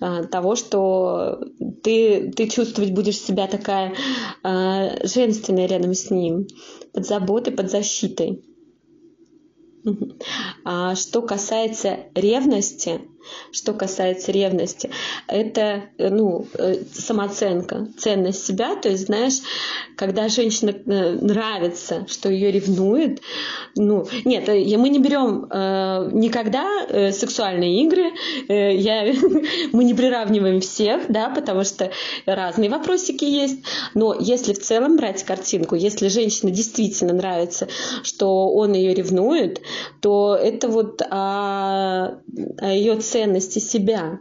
а, 0.00 0.24
того, 0.24 0.56
что 0.56 1.38
ты, 1.82 2.32
ты 2.32 2.48
чувствовать 2.48 2.92
будешь 2.92 3.18
себя 3.18 3.46
такая 3.46 3.94
э, 4.42 5.06
женственная 5.06 5.66
рядом 5.66 5.94
с 5.94 6.10
ним, 6.10 6.46
под 6.92 7.06
заботой, 7.06 7.52
под 7.52 7.70
защитой. 7.70 8.42
А 10.64 10.94
что 10.94 11.22
касается 11.22 12.06
ревности, 12.14 13.00
что 13.52 13.72
касается 13.72 14.32
ревности, 14.32 14.90
это 15.26 15.84
ну, 15.98 16.46
э, 16.54 16.82
самооценка, 16.92 17.88
ценность 17.98 18.46
себя. 18.46 18.76
То 18.76 18.88
есть, 18.88 19.06
знаешь, 19.06 19.40
когда 19.96 20.28
женщина 20.28 20.70
э, 20.70 21.12
нравится, 21.20 22.06
что 22.08 22.28
ее 22.28 22.50
ревнует, 22.50 23.20
ну, 23.76 24.06
нет, 24.24 24.48
э, 24.48 24.76
мы 24.76 24.88
не 24.88 24.98
берем 24.98 25.46
э, 25.50 26.10
никогда 26.12 26.86
э, 26.88 27.12
сексуальные 27.12 27.84
игры, 27.84 28.12
э, 28.48 28.76
я, 28.76 29.14
мы 29.72 29.84
не 29.84 29.94
приравниваем 29.94 30.60
всех, 30.60 31.02
да, 31.08 31.30
потому 31.30 31.64
что 31.64 31.90
разные 32.26 32.70
вопросики 32.70 33.24
есть. 33.24 33.60
Но 33.94 34.16
если 34.18 34.52
в 34.52 34.60
целом 34.60 34.96
брать 34.96 35.22
картинку, 35.24 35.74
если 35.74 36.08
женщине 36.08 36.52
действительно 36.52 37.12
нравится, 37.12 37.68
что 38.02 38.48
он 38.48 38.72
ее 38.72 38.94
ревнует, 38.94 39.60
то 40.00 40.34
это 40.34 40.68
вот 40.68 41.02
о, 41.02 42.18
о 42.58 42.72
ее 42.72 42.96
ценности 42.96 43.11
себя 43.60 44.20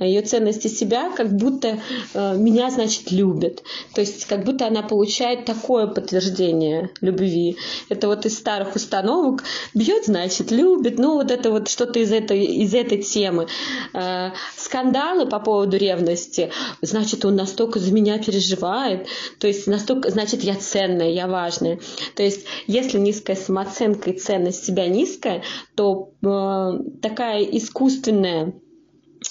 ее 0.00 0.22
ценности 0.22 0.68
себя, 0.68 1.10
как 1.10 1.34
будто 1.36 1.80
э, 2.14 2.36
меня, 2.36 2.70
значит, 2.70 3.10
любят. 3.10 3.62
То 3.94 4.00
есть 4.00 4.26
как 4.26 4.44
будто 4.44 4.66
она 4.66 4.82
получает 4.82 5.44
такое 5.44 5.86
подтверждение 5.86 6.90
любви. 7.00 7.56
Это 7.88 8.08
вот 8.08 8.26
из 8.26 8.36
старых 8.36 8.74
установок 8.74 9.44
бьет, 9.74 10.06
значит, 10.06 10.50
любит. 10.50 10.98
Ну, 10.98 11.14
вот 11.14 11.30
это 11.30 11.50
вот 11.50 11.68
что-то 11.68 11.98
из 11.98 12.12
этой, 12.12 12.44
из 12.44 12.74
этой 12.74 13.02
темы. 13.02 13.48
Э, 13.92 14.30
скандалы 14.56 15.26
по 15.26 15.38
поводу 15.38 15.76
ревности. 15.76 16.50
Значит, 16.82 17.24
он 17.24 17.36
настолько 17.36 17.78
за 17.78 17.92
меня 17.92 18.18
переживает. 18.18 19.06
То 19.38 19.46
есть 19.46 19.66
настолько, 19.66 20.10
значит, 20.10 20.42
я 20.42 20.54
ценная, 20.54 21.10
я 21.10 21.26
важная. 21.26 21.78
То 22.14 22.22
есть 22.22 22.46
если 22.66 22.98
низкая 22.98 23.36
самооценка 23.36 24.10
и 24.10 24.18
ценность 24.18 24.64
себя 24.64 24.88
низкая, 24.88 25.42
то 25.74 26.12
э, 26.22 26.98
такая 27.00 27.42
искусственная 27.42 28.54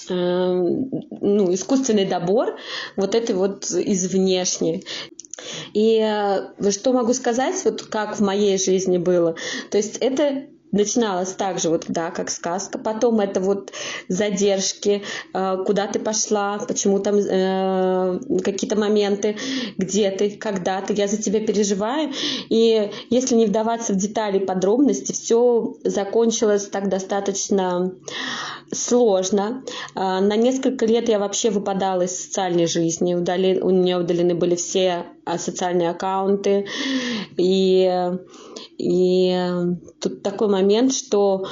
ну, 0.08 1.54
искусственный 1.54 2.04
добор 2.04 2.56
вот 2.96 3.14
этой 3.14 3.34
вот 3.34 3.70
из 3.70 4.06
внешней. 4.12 4.84
И 5.72 5.98
э, 5.98 6.70
что 6.70 6.92
могу 6.92 7.12
сказать, 7.12 7.56
вот 7.64 7.82
как 7.82 8.16
в 8.16 8.22
моей 8.22 8.58
жизни 8.58 8.98
было. 8.98 9.36
То 9.70 9.78
есть 9.78 9.98
это 9.98 10.46
начиналось 10.74 11.32
так 11.32 11.58
же, 11.58 11.70
вот, 11.70 11.84
да, 11.88 12.10
как 12.10 12.30
сказка. 12.30 12.78
Потом 12.78 13.20
это 13.20 13.40
вот 13.40 13.72
задержки, 14.08 15.02
э, 15.32 15.56
куда 15.64 15.86
ты 15.86 15.98
пошла, 15.98 16.58
почему 16.58 16.98
там 16.98 17.16
э, 17.16 18.18
какие-то 18.44 18.76
моменты, 18.76 19.36
где 19.78 20.10
ты, 20.10 20.30
когда 20.30 20.80
ты, 20.80 20.92
я 20.94 21.06
за 21.06 21.16
тебя 21.16 21.40
переживаю. 21.40 22.12
И 22.48 22.90
если 23.10 23.36
не 23.36 23.46
вдаваться 23.46 23.92
в 23.92 23.96
детали, 23.96 24.38
подробности, 24.38 25.12
все 25.12 25.76
закончилось 25.84 26.66
так 26.66 26.88
достаточно 26.88 27.92
сложно. 28.72 29.62
Э, 29.94 30.20
на 30.20 30.36
несколько 30.36 30.86
лет 30.86 31.08
я 31.08 31.18
вообще 31.18 31.50
выпадала 31.50 32.02
из 32.02 32.24
социальной 32.24 32.66
жизни. 32.66 33.14
Удали, 33.14 33.60
у 33.60 33.70
меня 33.70 33.98
удалены 33.98 34.34
были 34.34 34.56
все 34.56 35.06
социальные 35.38 35.90
аккаунты. 35.90 36.66
И 37.36 38.10
и 38.76 39.30
э, 39.30 39.64
тут 40.00 40.22
такой 40.22 40.48
момент, 40.48 40.92
что 40.92 41.46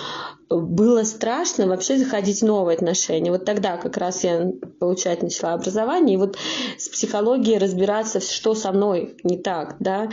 было 0.61 1.05
страшно 1.05 1.67
вообще 1.67 1.99
заходить 1.99 2.41
в 2.41 2.47
новые 2.47 2.77
отношения. 2.77 3.31
Вот 3.31 3.45
тогда 3.45 3.77
как 3.77 3.97
раз 3.97 4.25
я 4.25 4.53
получать 4.79 5.23
начала 5.23 5.55
образование, 5.55 6.15
и 6.15 6.19
вот 6.19 6.37
с 6.79 6.89
психологией 6.89 7.59
разбираться, 7.59 8.21
что 8.21 8.55
со 8.55 8.73
мной 8.73 9.17
не 9.23 9.39
так, 9.39 9.77
да. 9.81 10.09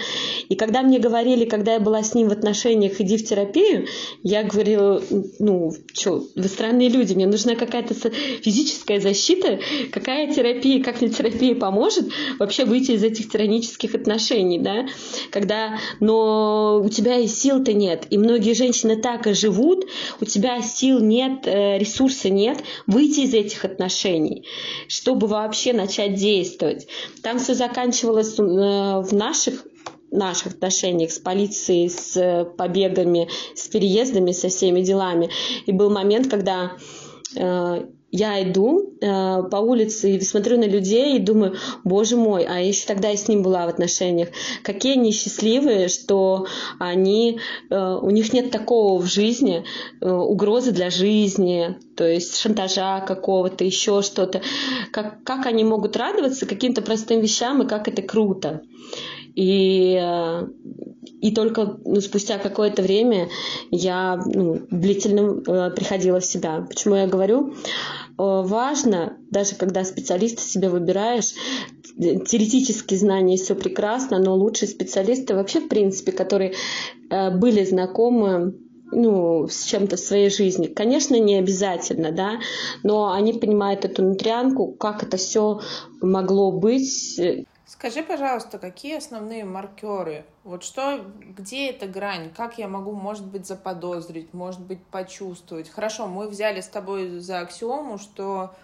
И 0.48 0.56
когда 0.56 0.82
мне 0.82 1.00
говорили, 1.00 1.46
когда 1.46 1.74
я 1.74 1.80
была 1.80 2.04
с 2.04 2.14
ним 2.14 2.30
в 2.30 2.32
отношениях, 2.32 3.00
иди 3.00 3.18
в 3.18 3.28
терапию, 3.28 3.88
я 4.24 4.44
говорила, 4.44 5.02
ну, 5.40 5.74
что, 5.94 6.24
вы 6.36 6.44
странные 6.44 6.90
люди, 6.90 7.14
мне 7.14 7.28
нужна 7.28 7.56
какая-то 7.56 7.94
физическая 7.94 9.00
защита, 9.00 9.60
какая 9.92 10.34
терапия, 10.34 10.84
как 10.84 11.02
мне 11.02 11.10
терапия 11.10 11.56
поможет 11.56 12.06
вообще 12.40 12.66
выйти 12.66 12.92
из 12.92 13.04
этих 13.04 13.30
тиранических 13.30 13.96
отношений, 13.96 14.60
да, 14.60 14.88
когда, 15.32 15.78
но 16.00 16.82
у 16.84 16.90
тебя 16.90 17.18
и 17.18 17.28
сил-то 17.28 17.74
нет, 17.74 18.08
и 18.10 18.18
многие 18.18 18.54
женщины 18.54 18.96
так 18.96 19.28
и 19.28 19.34
живут, 19.34 19.86
у 20.22 20.26
тебя 20.30 20.62
сил 20.62 21.00
нет, 21.00 21.46
э, 21.46 21.78
ресурса 21.78 22.30
нет 22.30 22.64
выйти 22.88 23.22
из 23.22 23.34
этих 23.34 23.66
отношений, 23.66 24.46
чтобы 24.88 25.28
вообще 25.28 25.74
начать 25.74 26.16
действовать. 26.16 26.88
Там 27.22 27.40
все 27.40 27.54
заканчивалось 27.54 28.40
э, 28.40 28.42
в 28.42 29.14
наших 29.14 29.66
наших 30.12 30.54
отношениях 30.54 31.12
с 31.12 31.20
полицией, 31.20 31.88
с 31.88 32.46
побегами, 32.58 33.30
с 33.54 33.68
переездами, 33.68 34.32
со 34.32 34.50
всеми 34.50 34.82
делами. 34.82 35.30
И 35.68 35.72
был 35.72 35.92
момент, 35.92 36.30
когда 36.30 36.78
э, 37.36 37.86
я 38.12 38.42
иду 38.44 38.96
э, 39.02 39.44
по 39.52 39.58
улице 39.58 40.16
и 40.16 40.22
смотрю 40.22 40.58
на 40.58 40.66
людей 40.66 41.16
и 41.16 41.20
думаю, 41.20 41.56
боже 41.84 42.18
мой, 42.18 42.44
а 42.44 42.60
еще 42.60 42.88
тогда 42.88 43.10
я 43.10 43.18
с 43.18 43.28
ним 43.28 43.44
была 43.44 43.66
в 43.66 43.70
отношениях, 43.70 44.30
какие 44.64 44.94
они 44.94 45.12
счастливые, 45.12 45.90
что 45.90 46.48
они, 46.80 47.40
э, 47.70 48.00
у 48.02 48.10
них 48.10 48.34
нет 48.34 48.52
такого 48.52 49.00
в 49.00 49.06
жизни, 49.06 49.64
э, 50.02 50.10
угрозы 50.10 50.72
для 50.72 50.90
жизни, 50.90 51.78
то 51.96 52.08
есть 52.08 52.38
шантажа 52.38 53.02
какого-то, 53.02 53.64
еще 53.64 54.02
что-то. 54.02 54.42
Как, 54.92 55.24
как 55.24 55.46
они 55.46 55.64
могут 55.64 55.96
радоваться 55.96 56.46
каким-то 56.46 56.82
простым 56.82 57.22
вещам 57.22 57.62
и 57.62 57.68
как 57.68 57.88
это 57.88 58.02
круто. 58.02 58.62
И, 59.40 59.98
э, 59.98 60.48
и 61.22 61.32
только 61.32 61.80
ну, 61.86 62.02
спустя 62.02 62.40
какое-то 62.40 62.82
время 62.82 63.30
я 63.72 64.22
ну, 64.26 64.60
длительно 64.70 65.42
э, 65.48 65.72
приходила 65.72 66.20
в 66.20 66.26
себя. 66.26 66.66
Почему 66.68 66.96
я 66.96 67.08
говорю? 67.08 67.54
Э, 67.54 67.54
важно, 68.18 69.16
даже 69.32 69.56
когда 69.56 69.86
специалиста 69.86 70.42
себе 70.42 70.68
выбираешь, 70.68 71.34
теоретические 71.98 73.00
знания 73.00 73.38
все 73.38 73.56
прекрасно, 73.56 74.20
но 74.20 74.36
лучшие 74.36 74.68
специалисты 74.68 75.36
вообще, 75.36 75.62
в 75.62 75.70
принципе, 75.70 76.12
которые 76.12 76.54
были 77.10 77.64
знакомы 77.64 78.56
ну, 78.92 79.48
с 79.48 79.64
чем-то 79.64 79.96
в 79.96 80.00
своей 80.00 80.30
жизни. 80.30 80.68
Конечно, 80.68 81.16
не 81.16 81.36
обязательно, 81.36 82.12
да, 82.12 82.40
но 82.84 83.12
они 83.12 83.34
понимают 83.34 83.86
эту 83.86 84.04
нутрянку, 84.04 84.72
как 84.74 85.04
это 85.04 85.18
все 85.18 85.60
могло 86.02 86.52
быть. 86.52 87.20
Скажи, 87.70 88.02
пожалуйста, 88.02 88.58
какие 88.58 88.98
основные 88.98 89.46
маркеры? 89.46 90.26
Вот 90.44 90.64
что, 90.64 91.06
где 91.38 91.70
эта 91.70 91.86
грань? 91.86 92.32
Как 92.36 92.58
я 92.58 92.68
могу, 92.68 92.94
может 92.94 93.28
быть, 93.28 93.46
заподозрить, 93.46 94.34
может 94.34 94.60
быть, 94.60 94.84
почувствовать? 94.86 95.70
Хорошо, 95.70 96.08
мы 96.08 96.28
взяли 96.28 96.62
с 96.62 96.68
тобой 96.68 97.20
за 97.20 97.42
аксиому, 97.42 98.00
что 98.00 98.56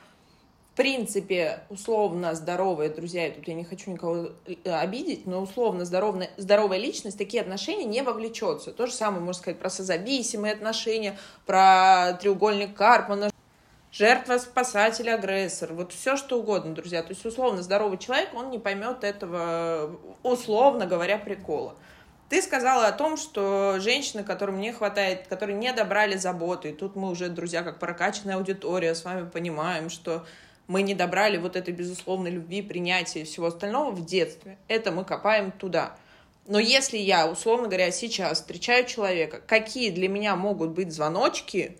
в 0.74 0.76
принципе, 0.78 1.60
условно 1.70 2.34
здоровые 2.34 2.90
друзья, 2.90 3.28
и 3.28 3.32
тут 3.32 3.48
я 3.48 3.54
не 3.54 3.64
хочу 3.64 3.92
никого 3.92 4.32
э, 4.48 4.72
обидеть, 4.72 5.28
но 5.28 5.40
условно 5.40 5.86
здоровая, 5.86 6.32
здоровая 6.38 6.80
личность 6.80 7.18
такие 7.20 7.42
отношения 7.42 7.86
не 7.86 8.02
вовлечется. 8.02 8.74
То 8.74 8.88
же 8.88 8.92
самое 8.92 9.22
можно 9.22 9.40
сказать 9.40 9.60
про 9.60 9.70
созависимые 9.70 10.52
отношения, 10.52 11.16
про 11.46 12.18
треугольник 12.20 12.76
Карпмана, 12.76 13.30
жертва, 13.98 14.38
спасатель, 14.38 15.10
агрессор, 15.10 15.74
вот 15.74 15.94
все 15.94 16.18
что 16.18 16.40
угодно, 16.40 16.74
друзья. 16.74 17.02
То 17.02 17.10
есть, 17.10 17.26
условно, 17.26 17.62
здоровый 17.62 17.98
человек, 17.98 18.30
он 18.34 18.50
не 18.50 18.60
поймет 18.60 19.04
этого, 19.04 20.00
условно 20.24 20.86
говоря, 20.86 21.18
прикола. 21.18 21.76
Ты 22.28 22.42
сказала 22.42 22.88
о 22.88 22.92
том, 22.92 23.18
что 23.18 23.80
женщины, 23.80 24.24
которым 24.24 24.60
не 24.60 24.72
хватает, 24.72 25.28
которые 25.28 25.56
не 25.56 25.72
добрали 25.72 26.18
заботы, 26.18 26.72
и 26.72 26.74
тут 26.74 26.96
мы 26.96 27.10
уже, 27.10 27.30
друзья, 27.30 27.62
как 27.64 27.80
прокачанная 27.80 28.36
аудитория, 28.36 28.96
с 28.96 29.06
вами 29.06 29.30
понимаем, 29.30 29.90
что 29.90 30.26
мы 30.68 30.82
не 30.82 30.96
добрали 30.96 31.38
вот 31.38 31.56
этой 31.56 31.74
безусловной 31.74 32.32
любви, 32.32 32.64
принятия 32.64 33.22
и 33.22 33.26
всего 33.26 33.48
остального 33.48 33.92
в 33.92 34.04
детстве. 34.04 34.58
Это 34.68 34.92
мы 34.92 35.06
копаем 35.06 35.52
туда. 35.52 35.96
Но 36.48 36.60
если 36.60 36.98
я, 36.98 37.28
условно 37.30 37.68
говоря, 37.68 37.92
сейчас 37.92 38.40
встречаю 38.40 38.86
человека, 38.86 39.40
какие 39.46 39.92
для 39.92 40.10
меня 40.10 40.36
могут 40.36 40.72
быть 40.72 40.92
звоночки, 40.92 41.78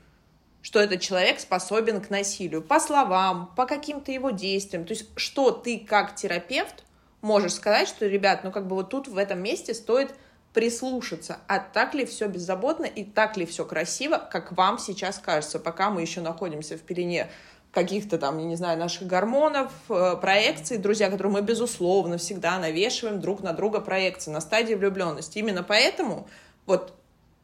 что 0.66 0.80
этот 0.80 1.00
человек 1.00 1.40
способен 1.40 2.02
к 2.02 2.10
насилию 2.10 2.60
по 2.60 2.80
словам, 2.80 3.54
по 3.56 3.68
каким-то 3.68 4.12
его 4.12 4.32
действиям. 4.32 4.84
То 4.84 4.94
есть, 4.94 5.06
что 5.16 5.52
ты 5.52 5.78
как 5.78 6.16
терапевт 6.16 6.84
можешь 7.22 7.54
сказать, 7.54 7.88
что, 7.88 8.08
ребят, 8.08 8.44
ну 8.44 8.52
как 8.52 8.66
бы 8.66 8.76
вот 8.76 8.90
тут 8.90 9.08
в 9.08 9.16
этом 9.20 9.44
месте 9.44 9.76
стоит 9.76 10.16
прислушаться, 10.54 11.38
а 11.48 11.60
так 11.60 11.94
ли 11.94 12.04
все 12.04 12.28
беззаботно 12.28 12.86
и 12.86 13.04
так 13.04 13.38
ли 13.38 13.46
все 13.46 13.64
красиво, 13.64 14.18
как 14.18 14.54
вам 14.54 14.80
сейчас 14.80 15.20
кажется, 15.20 15.60
пока 15.60 15.92
мы 15.92 16.02
еще 16.02 16.22
находимся 16.22 16.80
в 16.80 16.82
пелене 16.82 17.30
каких-то 17.72 18.18
там, 18.18 18.40
я 18.40 18.46
не 18.46 18.56
знаю, 18.56 18.80
наших 18.80 19.06
гормонов, 19.06 19.72
э, 19.90 20.16
проекций, 20.20 20.80
друзья, 20.80 21.12
которые 21.12 21.32
мы, 21.32 21.42
безусловно, 21.44 22.18
всегда 22.18 22.58
навешиваем 22.58 23.22
друг 23.22 23.44
на 23.44 23.54
друга 23.54 23.82
проекции 23.82 24.32
на 24.32 24.42
стадии 24.42 24.74
влюбленности. 24.74 25.38
Именно 25.38 25.62
поэтому 25.62 26.28
вот 26.66 26.96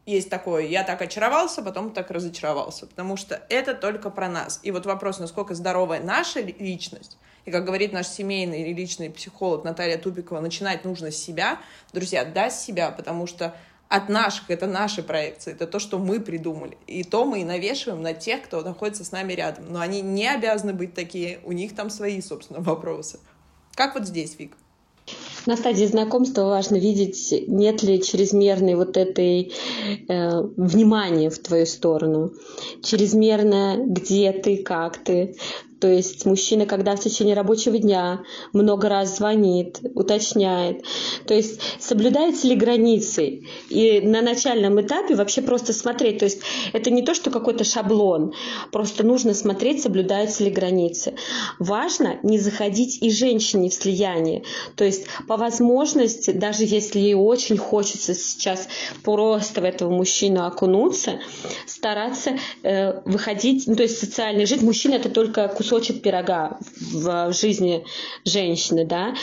есть 0.06 0.30
такое, 0.30 0.66
я 0.66 0.84
так 0.84 1.02
очаровался, 1.02 1.62
потом 1.62 1.92
так 1.92 2.10
разочаровался, 2.12 2.88
потому 2.88 3.18
что 3.18 3.42
это 3.50 3.74
только 3.74 4.10
про 4.10 4.28
нас. 4.30 4.60
И 4.64 4.72
вот 4.72 4.86
вопрос, 4.86 5.20
насколько 5.20 5.54
здоровая 5.54 6.02
наша 6.02 6.42
личность, 6.42 7.18
и 7.46 7.52
как 7.52 7.66
говорит 7.66 7.92
наш 7.92 8.08
семейный 8.08 8.64
и 8.64 8.74
личный 8.74 9.10
психолог 9.10 9.64
Наталья 9.64 9.98
Тупикова, 9.98 10.40
начинать 10.40 10.86
нужно 10.86 11.12
с 11.12 11.18
себя. 11.18 11.60
Друзья, 11.92 12.24
да, 12.24 12.50
с 12.50 12.64
себя, 12.64 12.92
потому 12.92 13.26
что 13.26 13.56
от 13.90 14.10
наших, 14.10 14.50
это 14.50 14.68
наши 14.68 15.04
проекции, 15.04 15.52
это 15.52 15.68
то, 15.68 15.80
что 15.80 16.00
мы 16.00 16.22
придумали. 16.22 16.78
И 16.88 17.04
то 17.04 17.26
мы 17.26 17.42
и 17.42 17.44
навешиваем 17.44 18.02
на 18.02 18.14
тех, 18.14 18.44
кто 18.44 18.62
находится 18.62 19.04
с 19.04 19.12
нами 19.12 19.34
рядом. 19.34 19.72
Но 19.72 19.82
они 19.82 20.02
не 20.02 20.28
обязаны 20.28 20.74
быть 20.74 20.94
такие, 20.94 21.40
у 21.44 21.52
них 21.52 21.76
там 21.76 21.90
свои, 21.90 22.22
собственно, 22.22 22.62
вопросы. 22.62 23.20
Как 23.74 23.96
вот 23.96 24.08
здесь, 24.08 24.38
Вик? 24.40 24.56
На 25.46 25.58
стадии 25.58 25.86
знакомства 25.86 26.44
важно 26.44 26.76
видеть, 26.76 27.34
нет 27.48 27.82
ли 27.84 28.02
чрезмерной 28.02 28.76
вот 28.76 28.98
этой 28.98 29.54
э, 30.08 30.42
внимания 30.58 31.30
в 31.30 31.40
твою 31.40 31.66
сторону. 31.66 32.32
Чрезмерно 32.84 33.78
где 33.80 34.32
ты, 34.32 34.58
как 34.58 34.98
ты, 34.98 35.36
то 35.82 35.88
есть 35.88 36.28
мужчина, 36.28 36.68
когда 36.68 36.96
в 36.96 37.00
течение 37.00 37.36
рабочего 37.36 37.76
дня 37.80 38.22
много 38.54 38.88
раз 38.88 39.18
звонит, 39.18 39.80
уточняет. 39.96 40.86
То 41.26 41.34
есть 41.34 41.60
соблюдаются 41.80 42.48
ли 42.48 42.56
границы. 42.56 43.42
И 43.70 44.00
на 44.00 44.22
начальном 44.22 44.80
этапе 44.80 45.16
вообще 45.16 45.42
просто 45.42 45.74
смотреть. 45.74 46.20
То 46.20 46.26
есть 46.26 46.42
это 46.72 46.92
не 46.92 47.02
то, 47.02 47.16
что 47.16 47.32
какой-то 47.32 47.64
шаблон. 47.64 48.34
Просто 48.72 49.04
нужно 49.04 49.34
смотреть, 49.34 49.82
соблюдаются 49.82 50.44
ли 50.44 50.52
границы. 50.52 51.16
Важно 51.58 52.20
не 52.22 52.38
заходить 52.38 53.02
и 53.02 53.10
женщине 53.10 53.72
в 53.72 53.74
слияние. 53.74 54.44
То 54.76 54.84
есть 54.84 55.06
по 55.28 55.36
возможности, 55.36 56.30
даже 56.30 56.64
если 56.64 57.00
ей 57.00 57.16
очень 57.16 57.58
хочется 57.58 58.14
сейчас 58.14 58.68
просто 59.04 59.62
в 59.62 59.64
этого 59.64 59.90
мужчину 59.90 60.46
окунуться, 60.46 61.20
стараться 61.66 62.38
э, 62.62 63.02
выходить, 63.06 63.64
ну, 63.66 63.76
то 63.76 63.82
есть 63.82 63.98
социально 63.98 64.46
жить. 64.46 64.62
Мужчина 64.62 64.96
это 64.96 65.10
только 65.10 65.48
кусок 65.48 65.71
кусочек 65.72 66.02
пирога 66.02 66.58
в 66.92 67.32
жизни 67.32 67.86
женщины, 68.26 68.86
да, 68.86 69.14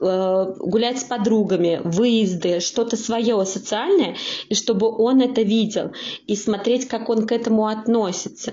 э, 0.00 0.54
гулять 0.60 1.00
с 1.00 1.04
подругами, 1.04 1.80
выезды, 1.82 2.60
что-то 2.60 2.96
свое 2.98 3.42
социальное, 3.46 4.16
и 4.50 4.54
чтобы 4.54 4.88
он 4.90 5.22
это 5.22 5.40
видел, 5.40 5.92
и 6.26 6.36
смотреть, 6.36 6.88
как 6.88 7.08
он 7.08 7.26
к 7.26 7.32
этому 7.32 7.66
относится. 7.68 8.52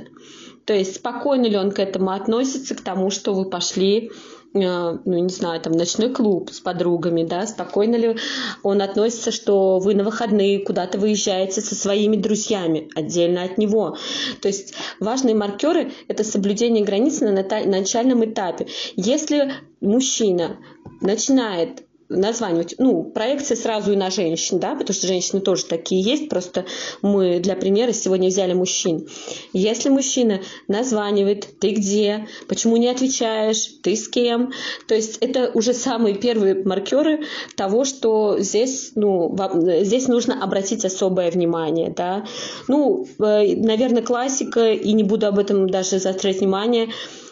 То 0.64 0.74
есть 0.74 0.96
спокойно 0.96 1.48
ли 1.48 1.58
он 1.58 1.72
к 1.72 1.80
этому 1.80 2.12
относится, 2.12 2.74
к 2.74 2.82
тому, 2.82 3.10
что 3.10 3.34
вы 3.34 3.50
пошли 3.50 4.12
ну, 4.54 5.00
не 5.06 5.30
знаю, 5.30 5.62
там, 5.62 5.74
ночной 5.74 6.10
клуб 6.10 6.50
с 6.52 6.60
подругами, 6.60 7.24
да, 7.24 7.48
спокойно 7.48 7.96
ли 7.96 8.18
он 8.64 8.82
относится, 8.82 9.32
что 9.32 9.80
вы 9.80 9.96
на 9.96 10.04
выходные 10.04 10.60
куда-то 10.60 10.98
выезжаете 10.98 11.62
со 11.62 11.76
своими 11.76 12.18
друзьями 12.18 12.90
отдельно 12.96 13.44
от 13.44 13.58
него. 13.58 13.98
То 14.42 14.48
есть 14.48 14.74
важные 15.00 15.36
маркеры– 15.36 15.92
это 16.08 16.24
соблюдение 16.24 16.84
границ 16.84 17.22
на 17.22 17.32
начальном 17.32 18.26
этапе. 18.26 18.68
Если 18.96 19.54
мужчина 19.80 20.58
начинает 21.00 21.84
названивать, 22.12 22.76
ну, 22.78 23.04
проекция 23.04 23.56
сразу 23.56 23.94
и 23.94 23.96
на 23.96 24.10
женщин, 24.10 24.60
да, 24.60 24.76
потому 24.76 24.94
что 24.94 25.08
женщины 25.08 25.42
тоже 25.42 25.66
такие 25.66 26.02
есть, 26.02 26.30
просто 26.30 26.66
мы 27.02 27.40
для 27.40 27.56
примера 27.56 27.94
сегодня 27.94 28.28
взяли 28.28 28.54
мужчин. 28.54 29.08
Если 29.54 29.90
мужчина 29.90 30.42
названивает, 30.68 31.48
ты 31.60 31.72
где, 31.72 32.28
почему 32.48 32.78
не 32.78 32.90
отвечаешь, 32.90 33.68
ты 33.82 33.96
с 33.96 34.08
кем, 34.08 34.52
то 34.88 34.96
есть 34.96 35.18
это 35.22 35.52
уже 35.54 35.74
самые 35.74 36.16
первые 36.16 36.56
маркеры 36.64 37.22
того, 37.56 37.86
что 37.86 38.40
здесь, 38.40 38.92
ну, 38.96 39.36
здесь 39.82 40.08
нужно 40.08 40.44
обратить 40.44 40.86
особое 40.86 41.32
внимание, 41.32 41.94
да. 41.96 42.26
Ну, 42.68 43.08
э, 43.20 43.56
наверное, 43.56 44.04
классика, 44.04 44.72
и 44.72 44.94
не 44.94 45.04
буду 45.04 45.28
об 45.28 45.40
этом 45.40 45.70
даже 45.70 46.00
заострять 46.00 46.40
внимание, 46.40 46.90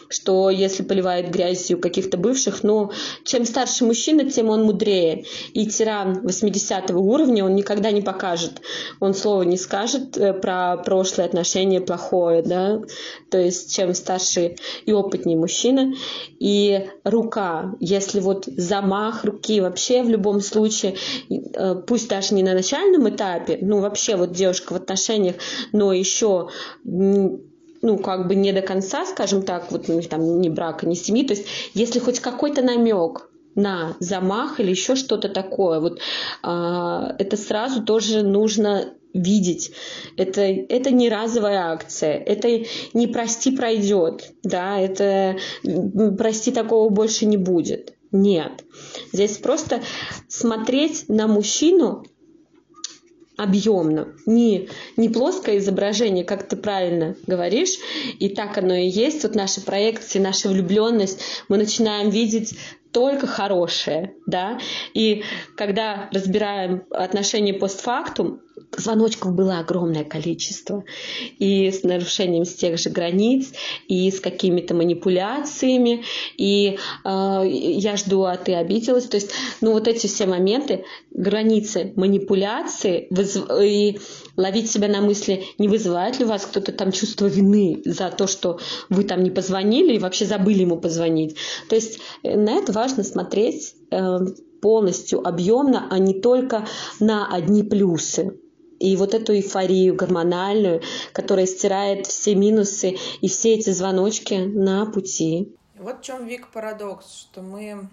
что 0.09 0.49
если 0.49 0.83
поливает 0.83 1.29
грязью 1.29 1.79
каких-то 1.79 2.17
бывших, 2.17 2.63
но 2.63 2.91
чем 3.23 3.45
старше 3.45 3.85
мужчина, 3.85 4.29
тем 4.29 4.49
он 4.49 4.63
мудрее. 4.63 5.25
И 5.53 5.67
тиран 5.67 6.21
80 6.23 6.91
уровня 6.91 7.45
он 7.45 7.55
никогда 7.55 7.91
не 7.91 8.01
покажет. 8.01 8.61
Он 8.99 9.13
слова 9.13 9.43
не 9.43 9.57
скажет 9.57 10.17
э, 10.17 10.33
про 10.33 10.77
прошлые 10.77 11.27
отношения 11.27 11.79
плохое, 11.79 12.41
да. 12.41 12.81
То 13.29 13.37
есть 13.37 13.73
чем 13.73 13.93
старше 13.93 14.55
и 14.85 14.91
опытнее 14.91 15.37
мужчина. 15.37 15.93
И 16.39 16.87
рука, 17.03 17.75
если 17.79 18.19
вот 18.19 18.45
замах 18.45 19.23
руки 19.23 19.61
вообще 19.61 20.01
в 20.01 20.09
любом 20.09 20.41
случае, 20.41 20.95
э, 21.29 21.75
пусть 21.87 22.09
даже 22.09 22.33
не 22.33 22.41
на 22.41 22.53
начальном 22.53 23.07
этапе, 23.09 23.59
ну 23.61 23.79
вообще 23.79 24.15
вот 24.15 24.31
девушка 24.31 24.73
в 24.73 24.77
отношениях, 24.77 25.35
но 25.71 25.93
еще 25.93 26.49
ну, 27.81 27.97
как 27.97 28.27
бы 28.27 28.35
не 28.35 28.51
до 28.51 28.61
конца, 28.61 29.05
скажем 29.05 29.43
так, 29.43 29.71
вот 29.71 29.87
ну, 29.87 30.01
там 30.01 30.41
ни 30.41 30.49
брака, 30.49 30.87
ни 30.87 30.95
семьи. 30.95 31.25
То 31.25 31.33
есть, 31.33 31.47
если 31.73 31.99
хоть 31.99 32.19
какой-то 32.19 32.61
намек 32.61 33.29
на 33.55 33.95
замах 33.99 34.59
или 34.59 34.71
еще 34.71 34.95
что-то 34.95 35.29
такое, 35.29 35.79
вот 35.79 35.99
а, 36.43 37.15
это 37.19 37.37
сразу 37.37 37.83
тоже 37.83 38.23
нужно 38.23 38.93
видеть. 39.13 39.71
Это, 40.17 40.41
это 40.41 40.91
не 40.91 41.09
разовая 41.09 41.71
акция, 41.71 42.13
это 42.13 42.65
не 42.93 43.07
прости 43.07 43.55
пройдет, 43.55 44.33
да, 44.43 44.79
это 44.79 45.37
прости 46.17 46.51
такого 46.51 46.89
больше 46.89 47.25
не 47.25 47.37
будет. 47.37 47.95
Нет. 48.11 48.65
Здесь 49.13 49.37
просто 49.37 49.81
смотреть 50.27 51.05
на 51.09 51.27
мужчину 51.27 52.05
объемно, 53.39 54.09
не, 54.25 54.67
не 54.97 55.09
плоское 55.09 55.57
изображение, 55.59 56.25
как 56.25 56.47
ты 56.47 56.57
правильно 56.57 57.15
говоришь, 57.25 57.77
и 58.19 58.27
так 58.29 58.57
оно 58.57 58.75
и 58.75 58.87
есть. 58.87 59.23
Вот 59.23 59.33
наши 59.33 59.61
проекции, 59.61 60.19
наша 60.19 60.49
влюбленность, 60.49 61.21
мы 61.47 61.57
начинаем 61.57 62.09
видеть 62.09 62.55
только 62.91 63.27
хорошее, 63.27 64.15
да, 64.25 64.59
и 64.93 65.23
когда 65.55 66.09
разбираем 66.11 66.83
отношения 66.89 67.53
постфактум, 67.53 68.41
звоночков 68.75 69.33
было 69.33 69.59
огромное 69.59 70.03
количество. 70.03 70.83
И 71.37 71.71
с 71.71 71.83
нарушением 71.83 72.45
с 72.45 72.53
тех 72.53 72.77
же 72.77 72.89
границ, 72.89 73.53
и 73.87 74.09
с 74.11 74.19
какими-то 74.19 74.75
манипуляциями, 74.75 76.03
и 76.37 76.77
э, 77.05 77.43
я 77.45 77.97
жду, 77.97 78.23
а 78.23 78.37
ты 78.37 78.55
обиделась. 78.55 79.05
То 79.05 79.17
есть, 79.17 79.31
ну 79.61 79.73
вот 79.73 79.87
эти 79.87 80.07
все 80.07 80.25
моменты, 80.25 80.85
границы 81.11 81.93
манипуляции 81.95 83.07
вызв... 83.09 83.49
и 83.61 83.99
ловить 84.37 84.71
себя 84.71 84.87
на 84.87 85.01
мысли, 85.01 85.43
не 85.57 85.67
вызывает 85.67 86.19
ли 86.19 86.25
у 86.25 86.29
вас 86.29 86.45
кто-то 86.45 86.71
там 86.71 86.91
чувство 86.91 87.25
вины 87.25 87.81
за 87.85 88.09
то, 88.09 88.27
что 88.27 88.59
вы 88.89 89.03
там 89.03 89.23
не 89.23 89.31
позвонили 89.31 89.95
и 89.95 89.99
вообще 89.99 90.25
забыли 90.25 90.61
ему 90.61 90.77
позвонить. 90.77 91.35
То 91.67 91.75
есть 91.75 91.99
э, 92.23 92.37
на 92.37 92.51
это 92.51 92.71
важно 92.71 93.03
смотреть 93.03 93.75
э, 93.91 94.19
полностью 94.61 95.25
объемно, 95.25 95.87
а 95.89 95.99
не 95.99 96.13
только 96.13 96.67
на 96.99 97.27
одни 97.33 97.63
плюсы 97.63 98.38
и 98.79 98.95
вот 98.95 99.13
эту 99.13 99.33
эйфорию 99.33 99.95
гормональную, 99.95 100.81
которая 101.13 101.45
стирает 101.45 102.07
все 102.07 102.33
минусы 102.35 102.97
и 103.21 103.27
все 103.27 103.55
эти 103.55 103.69
звоночки 103.71 104.35
на 104.35 104.85
пути. 104.85 105.53
Вот 105.75 105.99
в 105.99 106.01
чем 106.01 106.25
Вик 106.25 106.49
парадокс, 106.49 107.13
что 107.13 107.41
мы, 107.41 107.87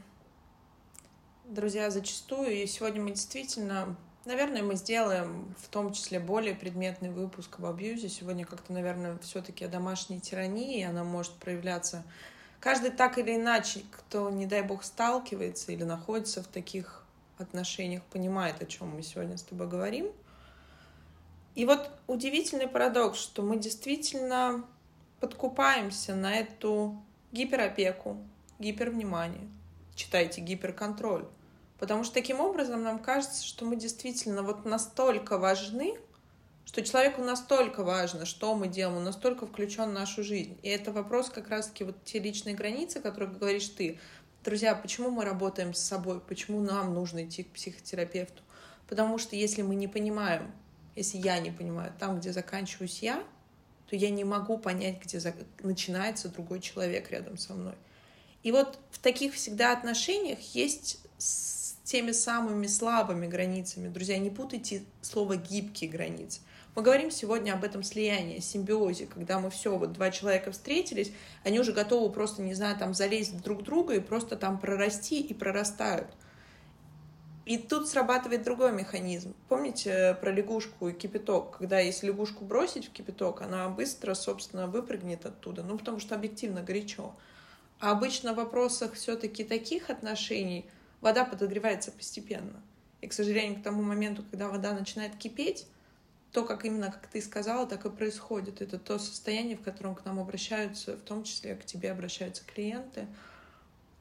друзья, 1.45 1.91
зачастую, 1.91 2.63
и 2.63 2.67
сегодня 2.67 3.03
мы 3.03 3.11
действительно, 3.11 3.97
наверное, 4.25 4.63
мы 4.63 4.77
сделаем 4.77 5.55
в 5.61 5.69
том 5.69 5.93
числе 5.93 6.21
более 6.21 6.55
предметный 6.55 7.11
выпуск 7.11 7.59
об 7.59 7.67
абьюзе. 7.67 8.09
Сегодня 8.09 8.45
как-то, 8.45 8.73
наверное, 8.73 9.19
все-таки 9.23 9.65
о 9.65 9.69
домашней 9.69 10.21
тирании, 10.21 10.85
она 10.85 11.05
может 11.05 11.33
проявляться 11.35 12.05
каждый 12.61 12.91
так 12.91 13.19
или 13.19 13.37
иначе, 13.37 13.83
кто, 13.93 14.31
не 14.31 14.47
дай 14.47 14.63
бог, 14.63 14.83
сталкивается 14.83 15.73
или 15.73 15.85
находится 15.85 16.43
в 16.43 16.47
таких 16.47 17.05
отношениях, 17.39 18.03
понимает, 18.05 18.63
о 18.63 18.67
чем 18.67 18.89
мы 18.89 19.03
сегодня 19.03 19.37
с 19.37 19.43
тобой 19.43 19.69
говорим— 19.69 20.11
и 21.57 21.65
вот 21.65 21.91
удивительный 22.07 22.69
парадокс, 22.69 23.19
что 23.19 23.43
мы 23.43 23.57
действительно 23.57 24.65
подкупаемся 25.21 26.15
на 26.15 26.37
эту 26.37 27.03
гиперопеку, 27.33 28.19
гипервнимание, 28.59 29.49
читайте 29.95 30.43
гиперконтроль. 30.43 31.25
Потому 31.79 32.05
что 32.05 32.13
таким 32.13 32.41
образом 32.41 32.83
нам 32.83 32.99
кажется, 32.99 33.43
что 33.43 33.65
мы 33.65 33.77
действительно 33.77 34.43
вот 34.43 34.67
настолько 34.67 35.39
важны, 35.39 35.99
что 36.67 36.83
человеку 36.83 37.23
настолько 37.23 37.83
важно, 37.83 38.27
что 38.27 38.55
мы 38.55 38.69
делаем, 38.69 38.99
он 38.99 39.05
настолько 39.05 39.47
включен 39.47 39.89
в 39.89 39.93
нашу 39.95 40.23
жизнь. 40.23 40.59
И 40.63 40.69
это 40.69 40.93
вопрос 40.93 41.31
как 41.31 41.49
раз-таки 41.49 41.85
вот 41.85 41.97
те 42.05 42.19
личные 42.19 42.55
границы, 42.55 43.01
которые 43.01 43.31
говоришь 43.31 43.69
ты. 43.69 43.99
Друзья, 44.45 44.75
почему 44.75 45.11
мы 45.11 45.25
работаем 45.25 45.73
с 45.73 45.81
собой? 45.81 46.21
Почему 46.21 46.61
нам 46.61 46.93
нужно 46.93 47.25
идти 47.25 47.45
к 47.45 47.53
психотерапевту? 47.53 48.43
Потому 48.89 49.17
что 49.17 49.37
если 49.37 49.63
мы 49.63 49.75
не 49.75 49.89
понимаем, 49.89 50.53
если 50.97 51.19
я 51.19 51.39
не 51.39 51.51
понимаю 51.51 51.93
там, 51.99 52.19
где 52.19 52.33
заканчиваюсь 52.33 53.03
я, 53.03 53.23
то 53.89 53.95
я 53.95 54.11
не 54.11 54.25
могу 54.25 54.59
понять, 54.59 55.01
где 55.05 55.21
начинается 55.63 56.29
другой 56.29 56.61
человек 56.61 57.11
рядом 57.11 57.39
со 57.39 57.55
мной. 57.55 57.75
И 58.43 58.51
вот 58.51 58.79
в 58.91 58.99
таких 58.99 59.35
всегда 59.35 59.73
отношениях 59.73 60.39
есть 60.55 60.99
с 61.19 61.77
теми 61.85 62.11
самыми 62.11 62.67
слабыми 62.67 63.27
границами. 63.27 63.89
Друзья, 63.89 64.19
не 64.19 64.31
путайте 64.31 64.83
слово 65.03 65.37
«гибкие 65.37 65.89
границы». 65.89 66.41
Мы 66.75 66.83
говорим 66.83 67.11
сегодня 67.11 67.55
об 67.55 67.65
этом 67.65 67.83
слиянии, 67.83 68.41
симбиозе, 68.41 69.07
когда 69.07 69.39
мы 69.39 69.51
все, 69.51 69.79
вот 69.79 69.95
два 69.95 70.11
человека 70.11 70.53
встретились, 70.53 71.11
они 71.43 71.59
уже 71.59 71.73
готовы 71.73 72.13
просто, 72.13 72.43
не 72.43 72.53
знаю, 72.53 72.77
там 72.77 72.93
залезть 72.93 73.41
друг 73.41 73.63
друга 73.63 73.95
и 73.95 74.01
просто 74.01 74.37
там 74.37 74.59
прорасти 74.59 75.21
и 75.21 75.33
прорастают. 75.33 76.09
И 77.47 77.59
тут 77.59 77.89
срабатывает 77.89 78.43
другой 78.43 78.73
механизм. 78.73 79.33
Помните 79.49 79.91
э, 79.91 80.15
про 80.15 80.33
лягушку 80.33 80.89
и 80.89 80.93
кипяток? 80.93 81.59
Когда 81.59 81.79
если 81.79 82.09
лягушку 82.09 82.45
бросить 82.45 82.89
в 82.89 82.93
кипяток, 82.93 83.41
она 83.41 83.69
быстро, 83.69 84.15
собственно, 84.15 84.67
выпрыгнет 84.67 85.25
оттуда, 85.25 85.63
ну, 85.63 85.79
потому 85.79 86.01
что 86.01 86.17
объективно 86.17 86.63
горячо. 86.63 87.15
А 87.79 87.93
обычно 87.93 88.33
в 88.33 88.37
вопросах 88.37 88.95
все-таки 88.95 89.45
таких 89.45 89.91
отношений 89.91 90.67
вода 91.01 91.25
подогревается 91.25 91.93
постепенно. 91.93 92.61
И, 93.01 93.07
к 93.07 93.13
сожалению, 93.13 93.61
к 93.61 93.63
тому 93.63 93.81
моменту, 93.83 94.25
когда 94.29 94.49
вода 94.49 94.73
начинает 94.73 95.15
кипеть, 95.15 95.69
то, 96.33 96.45
как 96.45 96.65
именно, 96.65 96.91
как 96.91 97.07
ты 97.07 97.23
сказала, 97.23 97.65
так 97.69 97.87
и 97.87 97.91
происходит. 97.91 98.61
Это 98.61 98.77
то 98.77 98.99
состояние, 98.99 99.57
в 99.57 99.63
котором 99.63 99.95
к 99.95 100.05
нам 100.05 100.19
обращаются, 100.19 100.97
в 100.97 101.01
том 101.03 101.23
числе 101.23 101.55
к 101.55 101.65
тебе 101.65 101.93
обращаются 101.93 102.43
клиенты. 102.45 103.07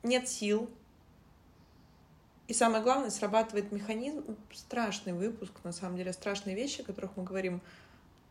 Нет 0.01 0.27
сил, 0.27 0.67
и 2.47 2.53
самое 2.53 2.83
главное, 2.83 3.09
срабатывает 3.09 3.71
механизм, 3.71 4.37
страшный 4.53 5.13
выпуск, 5.13 5.51
на 5.63 5.71
самом 5.71 5.97
деле, 5.97 6.13
страшные 6.13 6.55
вещи, 6.55 6.81
о 6.81 6.83
которых 6.83 7.17
мы 7.17 7.23
говорим, 7.23 7.61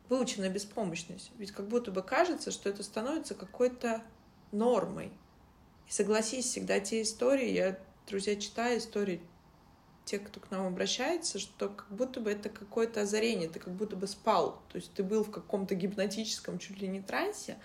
выученная 0.09 0.51
беспомощность. 0.51 1.33
Ведь 1.39 1.53
как 1.53 1.67
будто 1.67 1.91
бы 1.91 2.03
кажется, 2.03 2.51
что 2.51 2.69
это 2.69 2.83
становится 2.83 3.35
какой-то 3.35 4.03
нормой. 4.53 5.13
И 5.89 5.93
согласись, 5.93 6.47
всегда 6.47 6.79
те 6.81 7.03
истории, 7.03 7.51
я, 7.51 7.79
друзья, 8.07 8.37
читаю 8.37 8.79
истории 8.79 9.21
тех, 10.05 10.23
кто 10.25 10.39
к 10.39 10.51
нам 10.51 10.67
обращается, 10.67 11.39
что 11.39 11.69
как 11.69 11.89
будто 11.91 12.21
бы 12.21 12.31
это 12.31 12.49
какое-то 12.51 13.03
озарение, 13.03 13.49
ты 13.49 13.59
как 13.59 13.73
будто 13.73 13.97
бы 13.97 14.07
спал, 14.07 14.63
то 14.71 14.77
есть 14.77 14.93
ты 14.93 15.03
был 15.03 15.25
в 15.25 15.31
каком-то 15.31 15.75
гипнотическом 15.75 16.59
чуть 16.59 16.79
ли 16.81 16.89
не 16.89 17.01
трансе, 17.01 17.57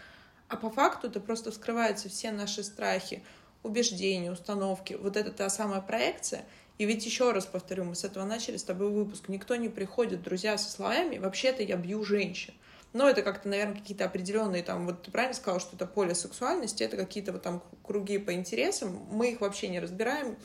а 0.47 0.55
по 0.55 0.69
факту 0.69 1.07
это 1.07 1.19
просто 1.19 1.51
вскрываются 1.51 2.09
все 2.09 2.31
наши 2.31 2.63
страхи, 2.63 3.23
убеждения, 3.63 4.31
установки, 4.31 4.93
вот 4.93 5.17
это 5.17 5.31
та 5.31 5.49
самая 5.49 5.81
проекция. 5.81 6.45
И 6.77 6.85
ведь 6.85 7.05
еще 7.05 7.31
раз 7.31 7.45
повторю, 7.45 7.83
мы 7.83 7.95
с 7.95 8.03
этого 8.03 8.23
начали 8.23 8.57
с 8.57 8.63
тобой 8.63 8.89
выпуск. 8.89 9.27
Никто 9.27 9.55
не 9.55 9.67
приходит, 9.67 10.23
друзья, 10.23 10.57
со 10.57 10.71
словами 10.71 11.17
«вообще-то 11.17 11.61
я 11.61 11.75
бью 11.75 12.03
женщин». 12.03 12.53
но 12.93 13.07
это 13.07 13.21
как-то, 13.21 13.49
наверное, 13.49 13.75
какие-то 13.75 14.05
определенные 14.05 14.63
там, 14.63 14.85
вот 14.85 15.03
ты 15.03 15.11
правильно 15.11 15.35
сказала, 15.35 15.59
что 15.59 15.75
это 15.75 15.85
поле 15.85 16.15
сексуальности, 16.15 16.83
это 16.83 16.97
какие-то 16.97 17.33
вот 17.33 17.43
там 17.43 17.61
круги 17.83 18.17
по 18.17 18.33
интересам, 18.33 19.05
мы 19.11 19.31
их 19.31 19.41
вообще 19.41 19.67
не 19.67 19.79
разбираем, 19.79 20.37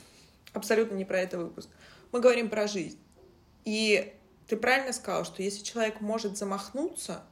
абсолютно 0.53 0.95
не 0.97 1.05
про 1.05 1.21
это 1.21 1.39
выпуск. 1.39 1.69
Мы 2.13 2.21
говорим 2.21 2.51
про 2.51 2.67
жизнь. 2.67 2.99
И 3.65 4.13
ты 4.47 4.57
правильно 4.57 4.93
сказал, 4.93 5.25
что 5.25 5.43
если 5.43 5.63
человек 5.63 6.01
может 6.01 6.37
замахнуться, 6.37 7.23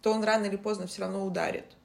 то 0.00 0.12
он 0.12 0.22
рано 0.22 0.46
или 0.46 0.56
поздно 0.56 0.86
все 0.86 1.02
равно 1.02 1.24
ударит. 1.24 1.76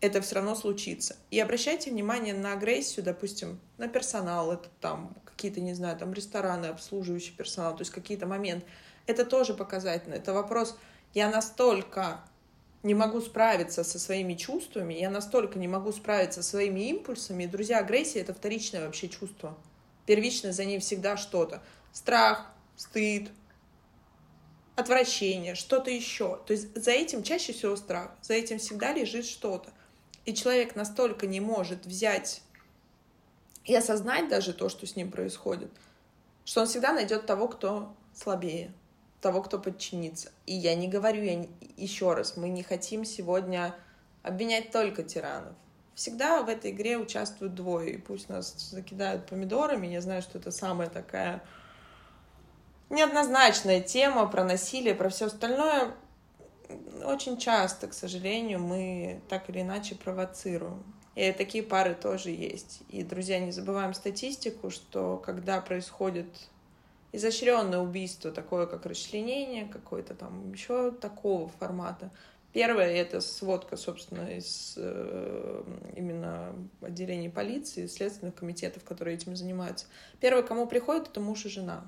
Это 0.00 0.20
все 0.20 0.36
равно 0.36 0.54
случится. 0.54 1.16
И 1.30 1.40
обращайте 1.40 1.90
внимание 1.90 2.34
на 2.34 2.52
агрессию, 2.52 3.04
допустим, 3.04 3.60
на 3.78 3.88
персонал, 3.88 4.52
это 4.52 4.68
там 4.80 5.16
какие-то, 5.24 5.60
не 5.60 5.74
знаю, 5.74 5.98
там 5.98 6.12
рестораны, 6.12 6.66
обслуживающий 6.66 7.34
персонал, 7.34 7.74
то 7.74 7.82
есть 7.82 7.92
какие-то 7.92 8.26
моменты. 8.26 8.66
Это 9.06 9.24
тоже 9.24 9.54
показательно. 9.54 10.14
Это 10.14 10.32
вопрос, 10.32 10.76
я 11.14 11.30
настолько 11.30 12.20
не 12.82 12.94
могу 12.94 13.20
справиться 13.20 13.84
со 13.84 13.98
своими 13.98 14.34
чувствами, 14.34 14.94
я 14.94 15.10
настолько 15.10 15.58
не 15.58 15.66
могу 15.66 15.92
справиться 15.92 16.42
со 16.42 16.50
своими 16.50 16.88
импульсами. 16.90 17.46
Друзья, 17.46 17.78
агрессия— 17.78 18.20
это 18.20 18.34
вторичное 18.34 18.84
вообще 18.84 19.08
чувство. 19.08 19.56
Первичное 20.04 20.52
за 20.52 20.64
ней 20.64 20.78
всегда 20.78 21.16
что-то. 21.16 21.62
Страх, 21.92 22.52
стыд, 22.76 23.30
отвращение, 24.76 25.54
что-то 25.54 25.90
еще. 25.90 26.38
То 26.46 26.52
есть 26.52 26.76
за 26.76 26.92
этим 26.92 27.22
чаще 27.22 27.52
всего 27.52 27.74
страх, 27.76 28.12
за 28.22 28.34
этим 28.34 28.58
всегда 28.58 28.92
лежит 28.92 29.24
что-то. 29.24 29.72
И 30.26 30.34
человек 30.34 30.76
настолько 30.76 31.26
не 31.26 31.40
может 31.40 31.86
взять 31.86 32.42
и 33.64 33.74
осознать 33.74 34.28
даже 34.28 34.52
то, 34.52 34.68
что 34.68 34.86
с 34.86 34.96
ним 34.96 35.10
происходит, 35.10 35.70
что 36.44 36.60
он 36.60 36.66
всегда 36.66 36.92
найдет 36.92 37.26
того, 37.26 37.48
кто 37.48 37.94
слабее, 38.14 38.72
того, 39.20 39.42
кто 39.42 39.58
подчинится. 39.58 40.30
И 40.44 40.54
я 40.54 40.74
не 40.74 40.88
говорю, 40.88 41.22
я 41.22 41.46
еще 41.76 42.12
раз, 42.12 42.36
мы 42.36 42.48
не 42.48 42.62
хотим 42.62 43.04
сегодня 43.04 43.74
обвинять 44.22 44.72
только 44.72 45.02
тиранов. 45.02 45.54
Всегда 45.94 46.42
в 46.42 46.48
этой 46.48 46.72
игре 46.72 46.98
участвуют 46.98 47.54
двое, 47.54 47.94
и 47.94 47.98
пусть 47.98 48.28
нас 48.28 48.52
закидают 48.70 49.26
помидорами, 49.26 49.86
я 49.86 50.00
знаю, 50.00 50.22
что 50.22 50.38
это 50.38 50.50
самая 50.50 50.90
такая 50.90 51.42
неоднозначная 52.90 53.80
тема 53.80 54.26
про 54.26 54.44
насилие, 54.44 54.94
про 54.94 55.08
все 55.08 55.26
остальное. 55.26 55.94
Очень 57.04 57.38
часто, 57.38 57.88
к 57.88 57.92
сожалению, 57.92 58.60
мы 58.60 59.20
так 59.28 59.48
или 59.50 59.60
иначе 59.60 59.94
провоцируем. 59.94 60.82
И 61.14 61.32
такие 61.32 61.64
пары 61.64 61.94
тоже 61.94 62.30
есть. 62.30 62.80
И, 62.90 63.02
друзья, 63.02 63.38
не 63.38 63.50
забываем 63.50 63.94
статистику, 63.94 64.70
что 64.70 65.16
когда 65.16 65.60
происходит 65.60 66.26
изощренное 67.12 67.78
убийство, 67.78 68.30
такое 68.30 68.66
как 68.66 68.84
расчленение, 68.84 69.66
какое-то 69.66 70.14
там 70.14 70.52
еще 70.52 70.90
такого 70.90 71.48
формата. 71.48 72.10
Первое— 72.52 72.88
это 72.94 73.20
сводка, 73.20 73.76
собственно, 73.76 74.28
из 74.28 74.74
э, 74.76 75.62
именно 75.94 76.54
отделений 76.80 77.30
полиции, 77.30 77.86
следственных 77.86 78.34
комитетов, 78.34 78.84
которые 78.84 79.16
этим 79.16 79.36
занимаются. 79.36 79.86
Первое, 80.20 80.42
кому 80.42 80.66
приходит, 80.66 81.08
это 81.08 81.20
муж 81.20 81.44
и 81.46 81.48
жена. 81.48 81.86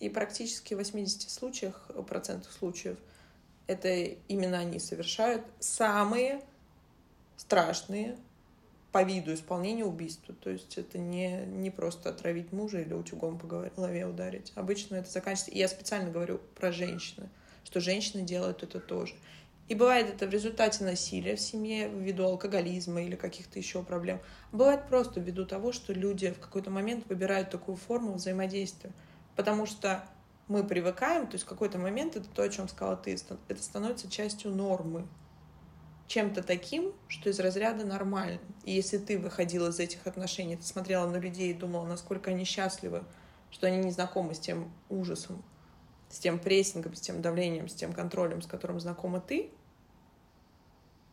И 0.00 0.08
практически 0.08 0.74
в 0.74 0.78
80 0.78 1.30
случаях, 1.30 1.90
процентах 2.08 2.52
случаев 2.52 2.98
это 3.66 3.88
именно 4.28 4.58
они 4.58 4.78
совершают 4.78 5.44
самые 5.58 6.42
страшные 7.36 8.16
по 8.92 9.02
виду 9.02 9.34
исполнения 9.34 9.84
убийства. 9.84 10.34
То 10.34 10.50
есть 10.50 10.78
это 10.78 10.98
не, 10.98 11.44
не 11.46 11.70
просто 11.70 12.10
отравить 12.10 12.52
мужа 12.52 12.80
или 12.80 12.94
утюгом 12.94 13.38
по 13.38 13.46
голове 13.46 14.06
ударить. 14.06 14.52
Обычно 14.54 14.96
это 14.96 15.10
заканчивается... 15.10 15.50
И 15.50 15.58
я 15.58 15.68
специально 15.68 16.10
говорю 16.10 16.40
про 16.54 16.70
женщины, 16.70 17.28
что 17.64 17.80
женщины 17.80 18.22
делают 18.22 18.62
это 18.62 18.78
тоже. 18.78 19.14
И 19.66 19.74
бывает 19.74 20.10
это 20.10 20.26
в 20.26 20.30
результате 20.30 20.84
насилия 20.84 21.36
в 21.36 21.40
семье 21.40 21.88
ввиду 21.88 22.24
алкоголизма 22.24 23.02
или 23.02 23.16
каких-то 23.16 23.58
еще 23.58 23.82
проблем. 23.82 24.20
Бывает 24.52 24.86
просто 24.88 25.20
ввиду 25.20 25.46
того, 25.46 25.72
что 25.72 25.92
люди 25.92 26.30
в 26.30 26.38
какой-то 26.38 26.70
момент 26.70 27.06
выбирают 27.08 27.50
такую 27.50 27.76
форму 27.76 28.12
взаимодействия. 28.12 28.92
Потому 29.36 29.66
что 29.66 30.04
мы 30.48 30.64
привыкаем, 30.64 31.26
то 31.26 31.34
есть 31.34 31.44
в 31.44 31.48
какой-то 31.48 31.78
момент 31.78 32.16
это 32.16 32.28
то, 32.28 32.42
о 32.42 32.48
чем 32.48 32.68
сказала 32.68 32.96
ты, 32.96 33.16
это 33.48 33.62
становится 33.62 34.10
частью 34.10 34.50
нормы 34.50 35.08
чем-то 36.06 36.42
таким, 36.42 36.92
что 37.08 37.30
из 37.30 37.40
разряда 37.40 37.84
нормально. 37.84 38.40
И 38.64 38.72
если 38.72 38.98
ты 38.98 39.18
выходила 39.18 39.68
из 39.70 39.80
этих 39.80 40.06
отношений, 40.06 40.56
ты 40.56 40.62
смотрела 40.62 41.08
на 41.08 41.16
людей 41.16 41.50
и 41.50 41.54
думала, 41.54 41.86
насколько 41.86 42.30
они 42.30 42.44
счастливы, 42.44 43.04
что 43.50 43.66
они 43.66 43.78
не 43.78 43.90
знакомы 43.90 44.34
с 44.34 44.38
тем 44.38 44.70
ужасом, 44.90 45.42
с 46.10 46.18
тем 46.18 46.38
прессингом, 46.38 46.94
с 46.94 47.00
тем 47.00 47.22
давлением, 47.22 47.68
с 47.68 47.74
тем 47.74 47.92
контролем, 47.92 48.42
с 48.42 48.46
которым 48.46 48.80
знакома 48.80 49.20
ты, 49.20 49.50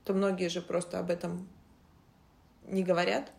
то 0.04 0.14
многие 0.14 0.50
же 0.50 0.62
просто 0.62 1.00
об 1.00 1.10
этом 1.10 1.48
не 2.66 2.84
говорят, 2.84 3.32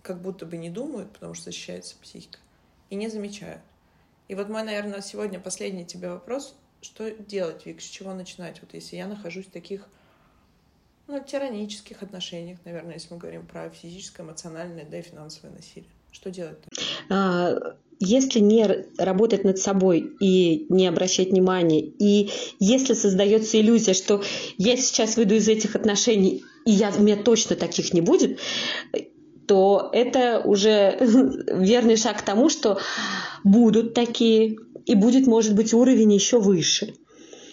как 0.00 0.22
будто 0.22 0.46
бы 0.46 0.56
не 0.56 0.70
думают, 0.70 1.12
потому 1.12 1.34
что 1.34 1.44
защищается 1.44 1.96
психика, 2.00 2.38
и 2.88 2.94
не 2.94 3.08
замечают. 3.08 3.62
И 4.28 4.34
вот 4.34 4.48
мой, 4.48 4.62
наверное, 4.62 5.00
сегодня 5.00 5.38
последний 5.40 5.84
тебе 5.84 6.08
вопрос. 6.10 6.54
Что 6.80 7.10
делать, 7.10 7.66
Вик, 7.66 7.80
с 7.80 7.84
чего 7.84 8.12
начинать? 8.14 8.60
Вот 8.60 8.74
если 8.74 8.96
я 8.96 9.06
нахожусь 9.06 9.46
в 9.46 9.50
таких 9.50 9.86
ну, 11.06 11.22
тиранических 11.22 12.02
отношениях, 12.02 12.58
наверное, 12.64 12.94
если 12.94 13.12
мы 13.12 13.20
говорим 13.20 13.46
про 13.46 13.70
физическое, 13.70 14.22
эмоциональное, 14.22 14.84
да 14.84 14.98
и 14.98 15.02
финансовое 15.02 15.52
насилие. 15.52 15.90
Что 16.10 16.30
делать? 16.30 16.58
А, 17.08 17.76
если 17.98 18.40
не 18.40 18.66
работать 18.98 19.44
над 19.44 19.58
собой 19.58 20.12
и 20.20 20.66
не 20.68 20.86
обращать 20.86 21.30
внимания, 21.30 21.80
и 21.80 22.30
если 22.58 22.94
создается 22.94 23.60
иллюзия, 23.60 23.94
что 23.94 24.22
я 24.58 24.76
сейчас 24.76 25.16
выйду 25.16 25.34
из 25.34 25.48
этих 25.48 25.76
отношений, 25.76 26.42
и 26.64 26.72
я, 26.72 26.90
у 26.90 27.02
меня 27.02 27.16
точно 27.16 27.56
таких 27.56 27.94
не 27.94 28.00
будет, 28.00 28.38
то 29.52 29.90
это 29.92 30.40
уже 30.42 30.96
верный 31.46 31.98
шаг 31.98 32.20
к 32.20 32.22
тому, 32.22 32.48
что 32.48 32.78
будут 33.44 33.92
такие, 33.92 34.56
и 34.86 34.94
будет, 34.94 35.26
может 35.26 35.54
быть, 35.54 35.74
уровень 35.74 36.14
еще 36.14 36.40
выше. 36.40 36.94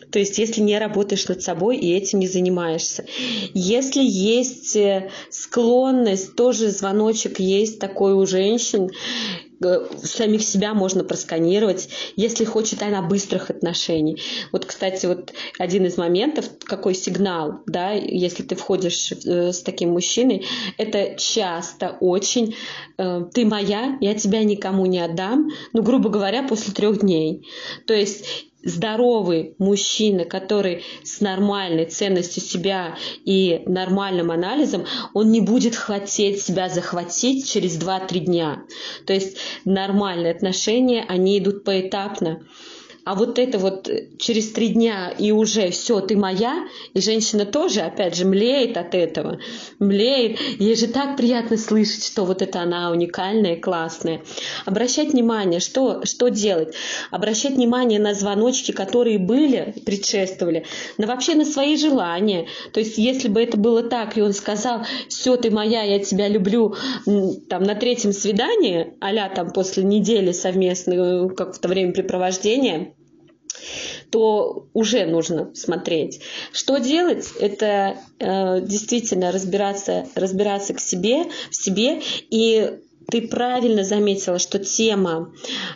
То 0.09 0.17
есть, 0.17 0.37
если 0.37 0.61
не 0.61 0.79
работаешь 0.79 1.27
над 1.27 1.41
собой 1.41 1.75
и 1.75 1.93
этим 1.93 2.19
не 2.19 2.29
занимаешься. 2.29 3.05
Если 3.53 4.01
есть 4.01 4.77
э, 4.77 5.11
склонность, 5.29 6.37
тоже 6.37 6.71
звоночек 6.71 7.41
есть 7.41 7.79
такой 7.79 8.13
у 8.13 8.25
женщин, 8.25 8.91
самих 10.03 10.41
себя 10.41 10.73
можно 10.73 11.03
просканировать, 11.03 11.89
если 12.15 12.45
хочет 12.45 12.81
она 12.81 13.01
быстрых 13.01 13.49
отношений. 13.49 14.21
Вот, 14.51 14.65
кстати, 14.65 15.05
вот 15.05 15.33
один 15.57 15.85
из 15.85 15.97
моментов, 15.97 16.49
какой 16.63 16.95
сигнал, 16.95 17.61
да, 17.65 17.91
если 17.91 18.43
ты 18.43 18.55
входишь 18.55 19.11
э, 19.11 19.51
с 19.51 19.61
таким 19.61 19.91
мужчиной, 19.91 20.45
это 20.77 21.15
часто 21.17 21.97
очень 21.99 22.55
ты 23.33 23.45
моя, 23.45 23.97
я 24.01 24.13
тебя 24.13 24.43
никому 24.43 24.85
не 24.85 24.99
отдам, 24.99 25.49
ну, 25.71 25.81
грубо 25.81 26.09
говоря, 26.09 26.43
после 26.43 26.73
трех 26.73 26.99
дней. 26.99 27.47
То 27.87 27.93
есть 27.93 28.48
здоровый 28.63 29.55
мужчина, 29.57 30.25
который 30.25 30.83
с 31.03 31.21
нормальной 31.21 31.85
ценностью 31.85 32.43
себя 32.43 32.97
и 33.25 33.63
нормальным 33.65 34.31
анализом, 34.31 34.85
он 35.13 35.31
не 35.31 35.41
будет 35.41 35.75
хотеть 35.75 36.41
себя 36.41 36.69
захватить 36.69 37.49
через 37.49 37.79
2-3 37.79 38.19
дня. 38.19 38.63
То 39.05 39.13
есть 39.13 39.37
нормальные 39.65 40.31
отношения, 40.31 41.05
они 41.07 41.37
идут 41.39 41.63
поэтапно. 41.63 42.45
А 43.09 43.15
вот 43.15 43.39
это 43.39 43.57
вот 43.57 43.89
через 44.19 44.51
три 44.51 44.67
дня 44.67 45.09
и 45.09 45.31
уже 45.31 45.71
все, 45.71 45.99
ты 45.99 46.15
моя, 46.15 46.67
и 46.93 47.01
женщина 47.01 47.43
тоже, 47.43 47.79
опять 47.81 48.15
же, 48.15 48.23
млеет 48.23 48.77
от 48.77 48.93
этого, 48.93 49.39
млеет. 49.79 50.39
Ей 50.59 50.75
же 50.75 50.85
так 50.85 51.17
приятно 51.17 51.57
слышать, 51.57 52.05
что 52.05 52.23
вот 52.23 52.43
это 52.43 52.61
она 52.61 52.91
уникальная 52.91 53.59
классная. 53.59 54.21
Обращать 54.67 55.13
внимание, 55.13 55.59
что, 55.59 56.05
что 56.05 56.27
делать? 56.27 56.75
Обращать 57.09 57.53
внимание 57.53 57.99
на 57.99 58.13
звоночки, 58.13 58.73
которые 58.73 59.17
были, 59.17 59.73
предшествовали, 59.87 60.67
на 60.99 61.07
вообще 61.07 61.33
на 61.33 61.45
свои 61.45 61.77
желания. 61.77 62.45
То 62.73 62.79
есть, 62.79 62.99
если 62.99 63.27
бы 63.27 63.41
это 63.41 63.57
было 63.57 63.81
так, 63.81 64.19
и 64.19 64.21
он 64.21 64.33
сказал, 64.33 64.81
все, 65.07 65.35
ты 65.35 65.49
моя, 65.49 65.81
я 65.81 65.97
тебя 65.97 66.27
люблю, 66.27 66.75
там, 67.49 67.63
на 67.63 67.73
третьем 67.73 68.13
свидании, 68.13 68.93
а 69.01 69.29
там 69.29 69.49
после 69.49 69.81
недели 69.83 70.31
совместного 70.31 71.27
какого-то 71.29 71.67
времяпрепровождения, 71.67 72.93
то 74.11 74.67
уже 74.73 75.05
нужно 75.05 75.53
смотреть. 75.55 76.21
Что 76.51 76.77
делать? 76.77 77.27
Это 77.39 77.97
э, 78.19 78.61
действительно 78.61 79.31
разбираться, 79.31 80.07
разбираться 80.15 80.73
к 80.73 80.79
себе, 80.79 81.25
в 81.49 81.55
себе 81.55 82.01
и 82.29 82.79
ты 83.09 83.27
правильно 83.27 83.83
заметила, 83.83 84.39
что 84.39 84.59
тема 84.59 85.33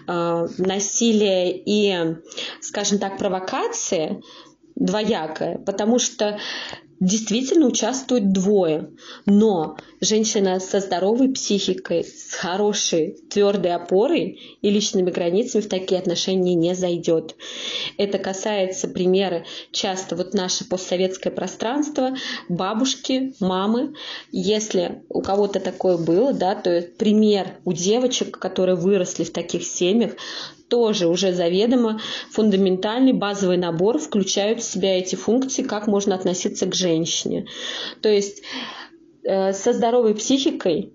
э, 0.07 0.47
насилия 0.57 1.51
и, 1.51 2.15
скажем 2.61 2.99
так, 2.99 3.17
провокации 3.17 4.21
двоякая, 4.75 5.57
потому 5.57 5.99
что 5.99 6.39
действительно 7.03 7.67
участвуют 7.67 8.31
двое. 8.31 8.89
Но 9.25 9.77
женщина 9.99 10.59
со 10.59 10.79
здоровой 10.79 11.29
психикой, 11.33 12.03
с 12.03 12.33
хорошей 12.33 13.17
твердой 13.29 13.73
опорой 13.75 14.39
и 14.61 14.69
личными 14.69 15.11
границами 15.11 15.61
в 15.61 15.69
такие 15.69 15.99
отношения 15.99 16.55
не 16.55 16.73
зайдет. 16.75 17.35
Это 17.97 18.17
касается 18.17 18.87
примера 18.87 19.45
часто 19.71 20.15
вот 20.15 20.33
наше 20.33 20.65
постсоветское 20.65 21.31
пространство, 21.31 22.15
бабушки, 22.47 23.33
мамы. 23.39 23.95
Если 24.31 25.03
у 25.09 25.21
кого-то 25.21 25.59
такое 25.59 25.97
было, 25.97 26.33
да, 26.33 26.55
то 26.55 26.81
пример 26.97 27.57
у 27.65 27.73
девочек, 27.73 28.39
которые 28.39 28.75
выросли 28.75 29.25
в 29.25 29.33
таких 29.33 29.63
семьях, 29.63 30.13
тоже 30.73 31.07
уже 31.07 31.33
заведомо 31.33 32.01
фундаментальный 32.31 33.13
базовый 33.13 33.57
набор 33.57 33.99
включают 33.99 34.59
в 34.59 34.63
себя 34.63 34.97
эти 34.97 35.15
функции, 35.15 35.61
как 35.61 35.85
можно 35.85 36.15
относиться 36.15 36.65
к 36.65 36.73
женщине. 36.73 37.45
То 38.01 38.09
есть 38.09 38.41
э, 39.23 39.53
со 39.53 39.71
здоровой 39.71 40.15
психикой 40.15 40.91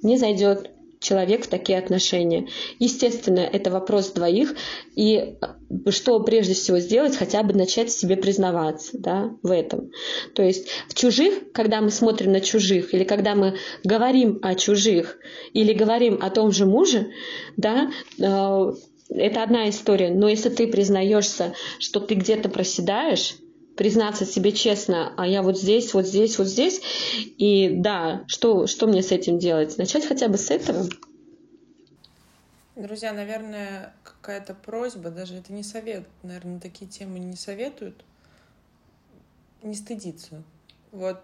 не 0.00 0.16
зайдет 0.16 0.70
человек 0.98 1.44
в 1.44 1.48
такие 1.48 1.78
отношения. 1.78 2.48
Естественно, 2.78 3.40
это 3.40 3.70
вопрос 3.70 4.12
двоих, 4.12 4.54
и 4.94 5.16
э, 5.18 5.90
что 5.90 6.20
прежде 6.20 6.54
всего 6.54 6.78
сделать, 6.78 7.14
хотя 7.14 7.42
бы 7.42 7.52
начать 7.52 7.92
себе 7.92 8.16
признаваться 8.16 8.98
да, 8.98 9.30
в 9.42 9.50
этом. 9.50 9.90
То 10.34 10.42
есть 10.42 10.68
в 10.88 10.94
чужих, 10.94 11.52
когда 11.52 11.82
мы 11.82 11.90
смотрим 11.90 12.32
на 12.32 12.40
чужих, 12.40 12.94
или 12.94 13.04
когда 13.04 13.34
мы 13.34 13.58
говорим 13.84 14.38
о 14.40 14.54
чужих, 14.54 15.18
или 15.52 15.74
говорим 15.74 16.18
о 16.22 16.30
том 16.30 16.50
же 16.50 16.64
муже, 16.64 17.10
да, 17.58 17.90
э, 18.18 18.72
это 19.08 19.42
одна 19.42 19.68
история. 19.68 20.10
Но 20.10 20.28
если 20.28 20.48
ты 20.48 20.66
признаешься, 20.66 21.54
что 21.78 22.00
ты 22.00 22.14
где-то 22.14 22.48
проседаешь, 22.48 23.36
признаться 23.76 24.26
себе 24.26 24.52
честно, 24.52 25.14
а 25.16 25.26
я 25.26 25.42
вот 25.42 25.56
здесь, 25.56 25.94
вот 25.94 26.06
здесь, 26.06 26.36
вот 26.38 26.48
здесь, 26.48 26.80
и 27.38 27.70
да, 27.76 28.24
что, 28.26 28.66
что 28.66 28.86
мне 28.86 29.02
с 29.02 29.12
этим 29.12 29.38
делать? 29.38 29.78
Начать 29.78 30.04
хотя 30.04 30.28
бы 30.28 30.36
с 30.36 30.50
этого. 30.50 30.84
Друзья, 32.74 33.12
наверное, 33.12 33.94
какая-то 34.02 34.54
просьба, 34.54 35.10
даже 35.10 35.34
это 35.34 35.52
не 35.52 35.62
совет, 35.62 36.06
наверное, 36.22 36.60
такие 36.60 36.90
темы 36.90 37.18
не 37.18 37.36
советуют, 37.36 38.04
не 39.62 39.74
стыдиться. 39.74 40.42
Вот 40.92 41.20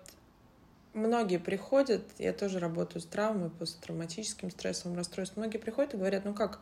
многие 0.94 1.38
приходят, 1.38 2.02
я 2.18 2.32
тоже 2.32 2.58
работаю 2.58 3.02
с 3.02 3.04
травмой, 3.04 3.50
посттравматическим 3.50 4.50
стрессовым 4.50 4.96
расстройством, 4.96 5.42
многие 5.42 5.58
приходят 5.58 5.94
и 5.94 5.96
говорят, 5.96 6.24
ну 6.24 6.34
как, 6.34 6.60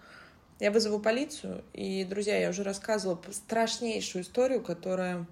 я 0.62 0.70
вызову 0.70 1.00
полицию, 1.00 1.64
и, 1.72 2.04
друзья, 2.04 2.38
я 2.38 2.50
уже 2.50 2.62
рассказывала 2.62 3.20
страшнейшую 3.32 4.22
историю, 4.22 4.62
которая 4.62 5.26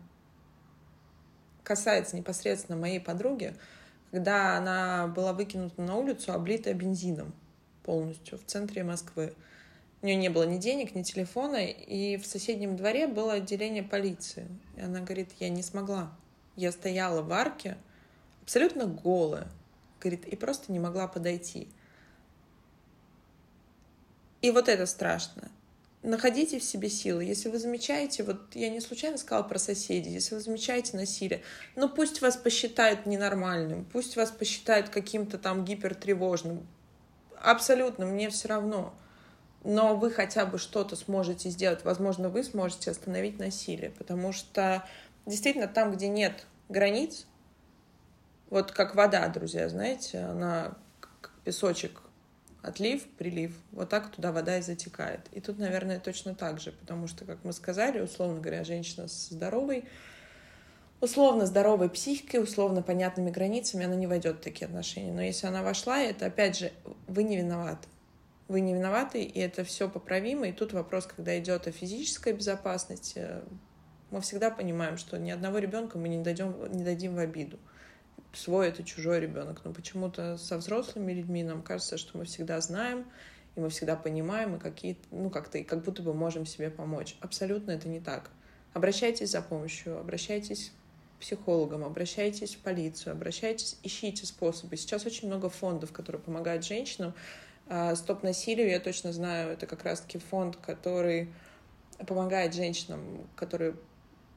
касается 1.62 2.16
непосредственно 2.16 2.76
моей 2.76 2.98
подруги, 2.98 3.54
когда 4.10 4.56
она 4.56 5.06
была 5.06 5.32
выкинута 5.32 5.82
на 5.82 5.94
улицу, 5.94 6.32
облитая 6.32 6.74
бензином 6.74 7.32
полностью 7.84 8.38
в 8.38 8.44
центре 8.44 8.82
Москвы. 8.82 9.32
У 10.02 10.06
нее 10.06 10.16
не 10.16 10.30
было 10.30 10.42
ни 10.42 10.58
денег, 10.58 10.96
ни 10.96 11.04
телефона, 11.04 11.64
и 11.64 12.16
в 12.16 12.26
соседнем 12.26 12.76
дворе 12.76 13.06
было 13.06 13.34
отделение 13.34 13.84
полиции. 13.84 14.48
И 14.76 14.80
она 14.80 14.98
говорит, 14.98 15.28
я 15.38 15.48
не 15.48 15.62
смогла. 15.62 16.10
Я 16.56 16.72
стояла 16.72 17.22
в 17.22 17.32
арке, 17.32 17.76
абсолютно 18.42 18.86
голая, 18.86 19.46
говорит, 20.00 20.26
и 20.26 20.34
просто 20.34 20.72
не 20.72 20.80
могла 20.80 21.06
подойти. 21.06 21.68
И 24.42 24.50
вот 24.50 24.68
это 24.68 24.86
страшно. 24.86 25.50
Находите 26.02 26.58
в 26.58 26.64
себе 26.64 26.88
силы. 26.88 27.24
Если 27.24 27.50
вы 27.50 27.58
замечаете, 27.58 28.22
вот 28.22 28.54
я 28.54 28.70
не 28.70 28.80
случайно 28.80 29.18
сказала 29.18 29.42
про 29.42 29.58
соседей, 29.58 30.10
если 30.10 30.34
вы 30.34 30.40
замечаете 30.40 30.96
насилие, 30.96 31.42
ну 31.76 31.90
пусть 31.90 32.22
вас 32.22 32.38
посчитают 32.38 33.04
ненормальным, 33.04 33.84
пусть 33.84 34.16
вас 34.16 34.30
посчитают 34.30 34.88
каким-то 34.88 35.36
там 35.36 35.62
гипертревожным. 35.64 36.66
Абсолютно, 37.42 38.06
мне 38.06 38.30
все 38.30 38.48
равно. 38.48 38.94
Но 39.62 39.94
вы 39.94 40.10
хотя 40.10 40.46
бы 40.46 40.56
что-то 40.56 40.96
сможете 40.96 41.50
сделать. 41.50 41.84
Возможно, 41.84 42.30
вы 42.30 42.44
сможете 42.44 42.90
остановить 42.90 43.38
насилие, 43.38 43.90
потому 43.90 44.32
что 44.32 44.86
действительно 45.26 45.68
там, 45.68 45.92
где 45.92 46.08
нет 46.08 46.46
границ, 46.70 47.26
вот 48.48 48.72
как 48.72 48.94
вода, 48.94 49.28
друзья, 49.28 49.68
знаете, 49.68 50.18
она 50.20 50.74
как 50.98 51.30
песочек 51.44 52.00
отлив, 52.62 53.06
прилив, 53.16 53.52
вот 53.72 53.88
так 53.88 54.10
туда 54.10 54.32
вода 54.32 54.58
и 54.58 54.62
затекает. 54.62 55.20
И 55.32 55.40
тут, 55.40 55.58
наверное, 55.58 55.98
точно 55.98 56.34
так 56.34 56.60
же, 56.60 56.72
потому 56.72 57.06
что, 57.06 57.24
как 57.24 57.44
мы 57.44 57.52
сказали, 57.52 58.00
условно 58.00 58.40
говоря, 58.40 58.64
женщина 58.64 59.08
с 59.08 59.28
здоровой, 59.28 59.84
условно 61.00 61.46
здоровой 61.46 61.88
психикой, 61.88 62.42
условно 62.42 62.82
понятными 62.82 63.30
границами, 63.30 63.86
она 63.86 63.94
не 63.94 64.06
войдет 64.06 64.36
в 64.36 64.40
такие 64.40 64.66
отношения. 64.66 65.12
Но 65.12 65.22
если 65.22 65.46
она 65.46 65.62
вошла, 65.62 66.00
это, 66.00 66.26
опять 66.26 66.58
же, 66.58 66.72
вы 67.06 67.22
не 67.22 67.36
виноваты. 67.36 67.88
Вы 68.48 68.60
не 68.60 68.74
виноваты, 68.74 69.22
и 69.22 69.38
это 69.38 69.64
все 69.64 69.88
поправимо. 69.88 70.48
И 70.48 70.52
тут 70.52 70.72
вопрос, 70.72 71.06
когда 71.06 71.38
идет 71.38 71.66
о 71.68 71.72
физической 71.72 72.32
безопасности, 72.32 73.26
мы 74.10 74.20
всегда 74.20 74.50
понимаем, 74.50 74.98
что 74.98 75.18
ни 75.18 75.30
одного 75.30 75.58
ребенка 75.58 75.98
мы 75.98 76.08
не, 76.08 76.22
дадим, 76.22 76.54
не 76.72 76.82
дадим 76.82 77.14
в 77.14 77.18
обиду 77.18 77.58
свой 78.32 78.68
это 78.68 78.82
чужой 78.82 79.20
ребенок. 79.20 79.62
Но 79.64 79.72
почему-то 79.72 80.38
со 80.38 80.58
взрослыми 80.58 81.12
людьми 81.12 81.42
нам 81.42 81.62
кажется, 81.62 81.98
что 81.98 82.18
мы 82.18 82.24
всегда 82.24 82.60
знаем, 82.60 83.06
и 83.56 83.60
мы 83.60 83.70
всегда 83.70 83.96
понимаем, 83.96 84.56
и 84.56 84.58
какие 84.58 84.96
ну, 85.10 85.30
как-то, 85.30 85.58
и 85.58 85.64
как 85.64 85.82
будто 85.82 86.02
бы 86.02 86.14
можем 86.14 86.46
себе 86.46 86.70
помочь. 86.70 87.16
Абсолютно 87.20 87.72
это 87.72 87.88
не 87.88 88.00
так. 88.00 88.30
Обращайтесь 88.72 89.30
за 89.30 89.42
помощью, 89.42 89.98
обращайтесь 89.98 90.72
к 91.18 91.20
психологам, 91.22 91.84
обращайтесь 91.84 92.54
в 92.54 92.58
полицию, 92.58 93.12
обращайтесь, 93.12 93.78
ищите 93.82 94.26
способы. 94.26 94.76
Сейчас 94.76 95.06
очень 95.06 95.26
много 95.26 95.50
фондов, 95.50 95.92
которые 95.92 96.22
помогают 96.22 96.64
женщинам. 96.64 97.14
А, 97.66 97.94
Стоп 97.96 98.22
насилию, 98.22 98.68
я 98.70 98.78
точно 98.78 99.12
знаю, 99.12 99.52
это 99.52 99.66
как 99.66 99.84
раз-таки 99.84 100.18
фонд, 100.18 100.56
который 100.56 101.32
помогает 102.06 102.54
женщинам, 102.54 103.28
которые 103.36 103.74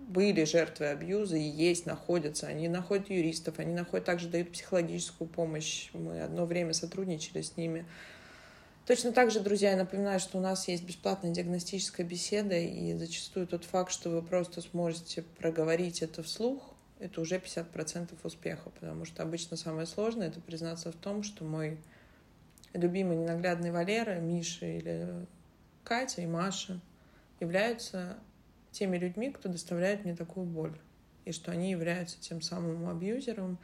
были 0.07 0.43
жертвы 0.43 0.87
абьюза 0.87 1.37
и 1.37 1.43
есть, 1.43 1.85
находятся. 1.85 2.47
Они 2.47 2.67
находят 2.67 3.09
юристов, 3.09 3.59
они 3.59 3.73
находят, 3.73 4.05
также 4.05 4.29
дают 4.29 4.51
психологическую 4.51 5.27
помощь. 5.27 5.89
Мы 5.93 6.21
одно 6.21 6.45
время 6.45 6.73
сотрудничали 6.73 7.41
с 7.41 7.57
ними. 7.57 7.85
Точно 8.85 9.13
так 9.13 9.31
же, 9.31 9.39
друзья, 9.39 9.71
я 9.71 9.77
напоминаю, 9.77 10.19
что 10.19 10.37
у 10.37 10.41
нас 10.41 10.67
есть 10.67 10.83
бесплатная 10.83 11.31
диагностическая 11.31 12.05
беседа, 12.05 12.57
и 12.57 12.93
зачастую 12.95 13.47
тот 13.47 13.63
факт, 13.63 13.91
что 13.91 14.09
вы 14.09 14.21
просто 14.21 14.61
сможете 14.61 15.21
проговорить 15.21 16.01
это 16.01 16.21
вслух, 16.21 16.73
это 16.99 17.21
уже 17.21 17.37
50% 17.37 18.11
успеха, 18.23 18.69
потому 18.69 19.05
что 19.05 19.23
обычно 19.23 19.55
самое 19.55 19.87
сложное— 19.87 20.27
это 20.29 20.41
признаться 20.41 20.91
в 20.91 20.95
том, 20.95 21.23
что 21.23 21.45
мой 21.45 21.77
любимый 22.73 23.15
ненаглядный 23.17 23.71
Валера, 23.71 24.19
Миша 24.19 24.65
или 24.65 25.25
Катя 25.83 26.21
и 26.21 26.25
Маша 26.25 26.79
являются 27.39 28.17
теми 28.73 28.97
людьми, 28.97 29.31
кто 29.31 29.47
доставляет 29.47 30.03
мне 30.03 30.15
такую 30.15 30.45
боль. 30.45 30.77
И 31.25 31.31
что 31.31 31.51
они 31.51 31.71
являются 31.71 32.19
тем 32.19 32.41
самым 32.41 32.89
абьюзером. 32.89 33.57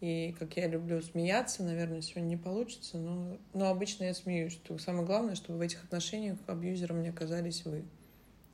И 0.00 0.36
как 0.38 0.56
я 0.56 0.68
люблю 0.68 1.02
смеяться, 1.02 1.64
наверное, 1.64 2.02
сегодня 2.02 2.28
не 2.28 2.36
получится, 2.36 2.98
но, 2.98 3.36
но 3.52 3.68
обычно 3.68 4.04
я 4.04 4.14
смеюсь, 4.14 4.52
что 4.52 4.78
самое 4.78 5.04
главное, 5.04 5.34
чтобы 5.34 5.58
в 5.58 5.62
этих 5.62 5.82
отношениях 5.82 6.38
абьюзером 6.46 7.02
не 7.02 7.08
оказались 7.08 7.64
вы. 7.64 7.84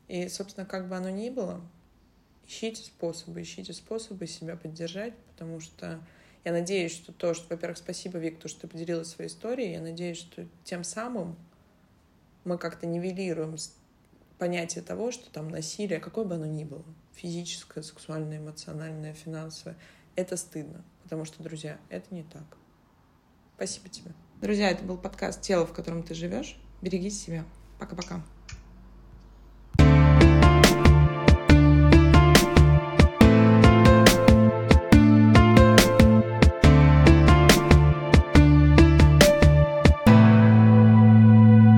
И, 0.08 0.28
собственно, 0.28 0.64
как 0.64 0.88
бы 0.88 0.96
оно 0.96 1.10
ни 1.10 1.28
было, 1.28 1.60
ищите 2.46 2.82
способы, 2.82 3.42
ищите 3.42 3.74
способы 3.74 4.26
себя 4.26 4.56
поддержать, 4.56 5.14
потому 5.32 5.60
что 5.60 6.00
я 6.44 6.52
надеюсь, 6.52 6.92
что 6.92 7.12
то, 7.12 7.34
что, 7.34 7.46
во-первых, 7.50 7.76
спасибо, 7.76 8.18
Вик, 8.18 8.38
то, 8.38 8.48
что 8.48 8.62
ты 8.62 8.68
поделилась 8.68 9.08
своей 9.08 9.28
историей, 9.28 9.72
я 9.72 9.80
надеюсь, 9.80 10.18
что 10.18 10.46
тем 10.62 10.84
самым 10.84 11.36
мы 12.44 12.58
как-то 12.58 12.86
нивелируем 12.86 13.56
понятие 14.38 14.82
того, 14.82 15.10
что 15.10 15.30
там 15.30 15.48
насилие, 15.48 16.00
какое 16.00 16.24
бы 16.24 16.34
оно 16.34 16.46
ни 16.46 16.64
было, 16.64 16.84
физическое, 17.14 17.82
сексуальное, 17.82 18.38
эмоциональное, 18.38 19.14
финансовое, 19.14 19.76
это 20.16 20.36
стыдно. 20.36 20.84
Потому 21.02 21.24
что, 21.24 21.42
друзья, 21.42 21.78
это 21.90 22.14
не 22.14 22.22
так. 22.22 22.56
Спасибо 23.56 23.88
тебе. 23.88 24.12
Друзья, 24.40 24.70
это 24.70 24.84
был 24.84 24.98
подкаст 24.98 25.40
«Тело, 25.42 25.66
в 25.66 25.72
котором 25.72 26.02
ты 26.02 26.14
живешь». 26.14 26.56
Береги 26.82 27.10
себя. 27.10 27.44
Пока-пока. 27.78 28.22